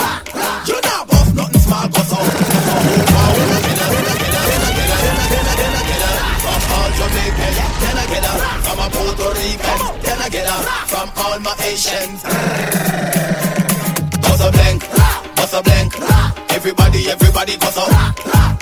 You 0.67 0.77
not 0.85 1.07
buff 1.07 1.29
nothing 1.33 1.61
small 1.61 1.87
gutter. 1.89 2.21
From 6.43 6.61
all 6.77 6.91
Jamaican, 6.97 7.53
then 7.81 7.97
I 7.97 8.05
get 8.11 8.25
up. 8.29 8.39
From 8.65 8.79
a 8.79 8.87
Puerto 8.93 9.27
Rican. 9.37 9.79
From 10.87 11.09
all 11.17 11.39
my 11.39 11.53
Asians. 11.65 12.21
Gutter 14.21 14.51
blank, 14.51 14.81
gutter 15.35 15.61
blank. 15.63 15.93
Everybody, 16.51 17.09
everybody 17.09 17.57
gutter. 17.57 17.87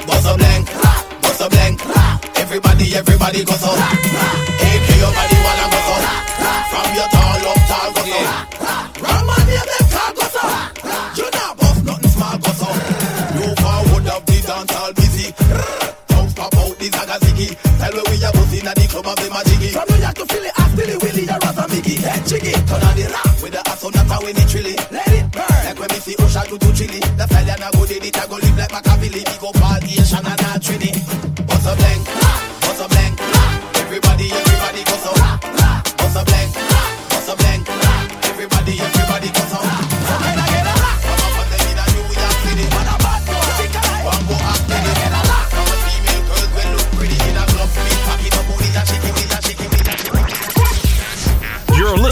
Gutter 0.07 0.38
blank 0.38 0.95
body, 2.86 2.95
everybody 2.95 3.43
go 3.43 3.53
up. 3.53 3.61
AK 4.61 4.89
your 5.01 5.11
body 5.11 5.38
while 5.45 5.61
I 5.61 5.67
goes 5.73 5.89
up. 5.91 6.03
From 6.71 6.89
your 6.95 7.09
tall 7.09 7.47
up, 7.49 7.59
tall 7.69 7.89
goes 7.95 8.11
up. 8.13 8.36
My 9.25 9.38
name, 9.45 9.65
them 9.71 9.86
car 9.89 10.11
goes 10.13 10.36
up. 10.36 11.17
You 11.17 11.27
not 11.31 11.57
boss, 11.57 11.81
nothing 11.83 12.09
smart 12.09 12.41
goes 12.41 12.61
up. 12.61 12.75
Of 14.05 14.25
the 14.25 14.38
dance 14.45 14.75
all 14.75 14.93
busy. 14.93 15.31
Pop 16.36 16.53
out. 16.55 16.75
Tell 17.75 17.95
we 18.09 18.23
are 18.23 18.31
buzzing 18.31 18.67
at 18.67 18.75
the 18.75 18.88
club 18.88 19.07
of 19.07 19.15
the 19.15 19.27
majiggy. 19.33 19.71
From 19.73 19.86
New 19.89 20.01
York 20.01 20.15
to 20.15 20.25
Philly, 20.25 20.49
I 20.55 20.65
Willie, 20.75 21.25
your 21.25 21.39
Raza 21.39 21.65
Head 22.05 22.27
jiggy, 22.27 22.51
turn 22.51 22.83
on 22.83 22.95
the 22.95 23.05
rap 23.09 23.41
with 23.41 23.51
the 23.53 23.61
ass 23.65 23.83
on 23.83 23.91
that 23.93 24.07
when. 24.07 24.36
Let 24.91 25.07
it 25.09 25.31
burn, 25.31 25.65
like 25.65 25.79
when 25.79 25.89
we 25.89 25.99
see 25.99 26.15
Usher 26.19 26.45
do 26.49 26.57
to 26.57 26.73
chili. 26.73 26.99
The 27.17 27.25
fella 27.27 27.55
na 27.59 27.71
go, 27.71 27.86
they 27.86 27.99
did 27.99 28.15
a 28.15 28.27
go 28.27 28.38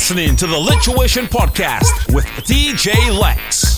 listening 0.03 0.35
to 0.35 0.45
the 0.45 0.57
Lituation 0.57 1.27
Podcast 1.27 2.13
with 2.13 2.25
DJ 2.45 3.17
Lex. 3.17 3.72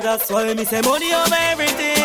that's 0.00 0.30
why 0.30 0.52
me 0.56 0.64
say 0.64 0.80
money 0.82 1.12
over 1.12 1.36
everything. 1.52 2.03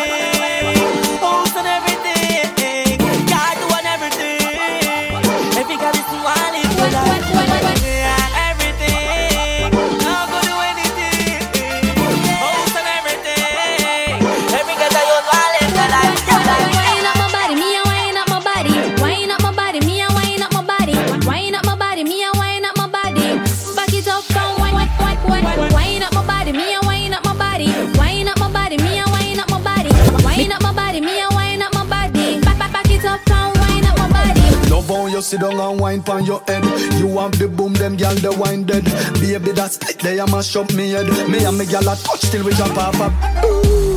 They 40.02 40.18
a 40.18 40.26
mash 40.26 40.56
up 40.56 40.72
me 40.72 40.90
head. 40.90 41.08
Me 41.28 41.44
and 41.44 41.58
me 41.58 41.66
gyal 41.66 41.92
a 41.92 41.96
touch 41.96 42.30
till 42.30 42.44
we 42.44 42.52
jump 42.52 42.78
off 42.78 43.00
up. 43.00 43.12
Ooh. 43.44 43.89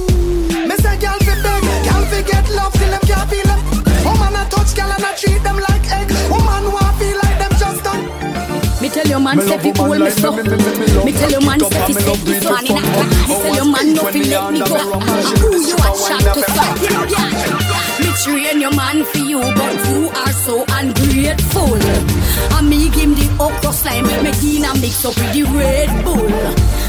your 9.14 9.22
man 9.22 9.40
step 9.42 9.64
it 9.64 9.76
cool 9.78 9.94
me 9.94 10.10
so 10.10 10.32
Me 11.06 11.12
tell 11.14 11.30
your 11.30 11.42
man 11.46 11.60
step 11.60 11.90
it 11.90 11.98
step 12.02 12.18
it. 12.26 12.42
so 12.42 12.58
in 12.58 12.74
a 12.74 12.82
Me 13.30 13.36
tell 13.42 13.56
your 13.56 13.70
man 13.70 13.94
no 13.94 14.02
fi 14.10 14.22
let 14.26 14.54
me 14.54 14.60
go. 14.60 14.74
Ah, 14.74 15.22
who 15.38 15.50
you 15.70 15.78
a 15.78 15.90
chat 16.02 16.26
to 16.34 16.42
fight? 16.56 16.82
Me 18.02 18.10
train 18.24 18.58
your 18.62 18.74
man 18.74 19.06
for 19.06 19.20
you 19.20 19.40
But 19.40 19.78
you 19.90 20.10
are 20.10 20.34
so 20.46 20.66
ungrateful. 20.80 21.78
I 22.58 22.62
me 22.66 22.90
give 22.90 23.06
him 23.06 23.14
the 23.14 23.28
okra 23.40 23.72
slime 23.72 24.06
Me 24.26 24.32
give 24.42 24.66
him 24.66 24.82
mix 24.82 25.06
up 25.06 25.14
with 25.14 25.32
the 25.34 25.44
Red 25.44 25.90
Bull. 26.04 26.30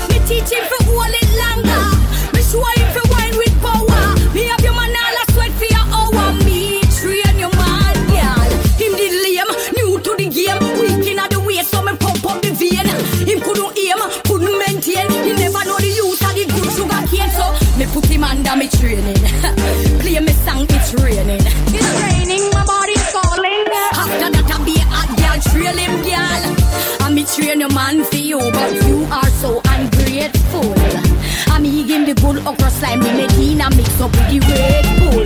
Me 0.09 0.17
teach 0.25 0.49
him 0.49 0.65
for 0.71 0.81
all 0.97 1.15
it 1.21 1.31
longer. 1.45 1.85
Me 2.33 2.41
show 2.41 2.65
him 2.65 2.89
for 2.97 3.05
wine 3.13 3.37
with 3.37 3.55
power. 3.61 4.03
Me 4.33 4.45
have 4.49 4.65
your 4.65 4.74
training. 18.85 19.17
Play 20.01 20.21
me 20.21 20.33
song, 20.45 20.67
it's 20.69 20.93
raining. 21.01 21.41
It's 21.73 21.91
raining, 22.05 22.45
my 22.53 22.65
body's 22.65 23.07
calling. 23.13 23.65
After 24.03 24.29
that, 24.35 24.51
I 24.53 24.59
be 24.69 24.77
a 24.77 25.03
girl, 25.17 25.39
trailing 25.49 25.97
girl. 26.05 26.45
I 27.01 27.11
me 27.11 27.25
train 27.25 27.61
your 27.61 27.73
man 27.73 28.05
for 28.05 28.17
you, 28.17 28.39
but 28.39 28.71
you 28.85 29.07
are 29.11 29.31
so 29.43 29.63
ungrateful. 29.65 30.75
I 31.53 31.59
me 31.61 31.71
give 31.85 31.89
him 31.89 32.05
the 32.05 32.15
good 32.15 32.47
okra 32.47 32.71
slime, 32.71 33.01
me 33.01 33.13
Medina 33.13 33.71
mix 33.71 34.01
up 34.01 34.13
with 34.13 34.29
the 34.29 34.41
Red 34.53 34.87
Bull. 35.01 35.25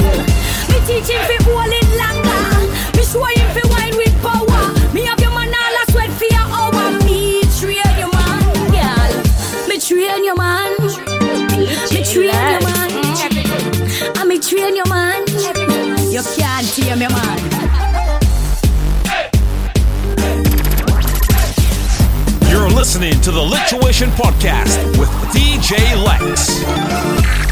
Me 0.71 0.79
teach 0.87 1.11
him 1.11 1.23
fi 1.29 1.37
hold 1.45 1.73
it 1.79 1.88
listening 22.99 23.23
to 23.23 23.31
the 23.31 23.41
Lituation 23.41 24.09
Podcast 24.17 24.99
with 24.99 25.09
DJ 25.33 25.79
Lex. 26.05 27.48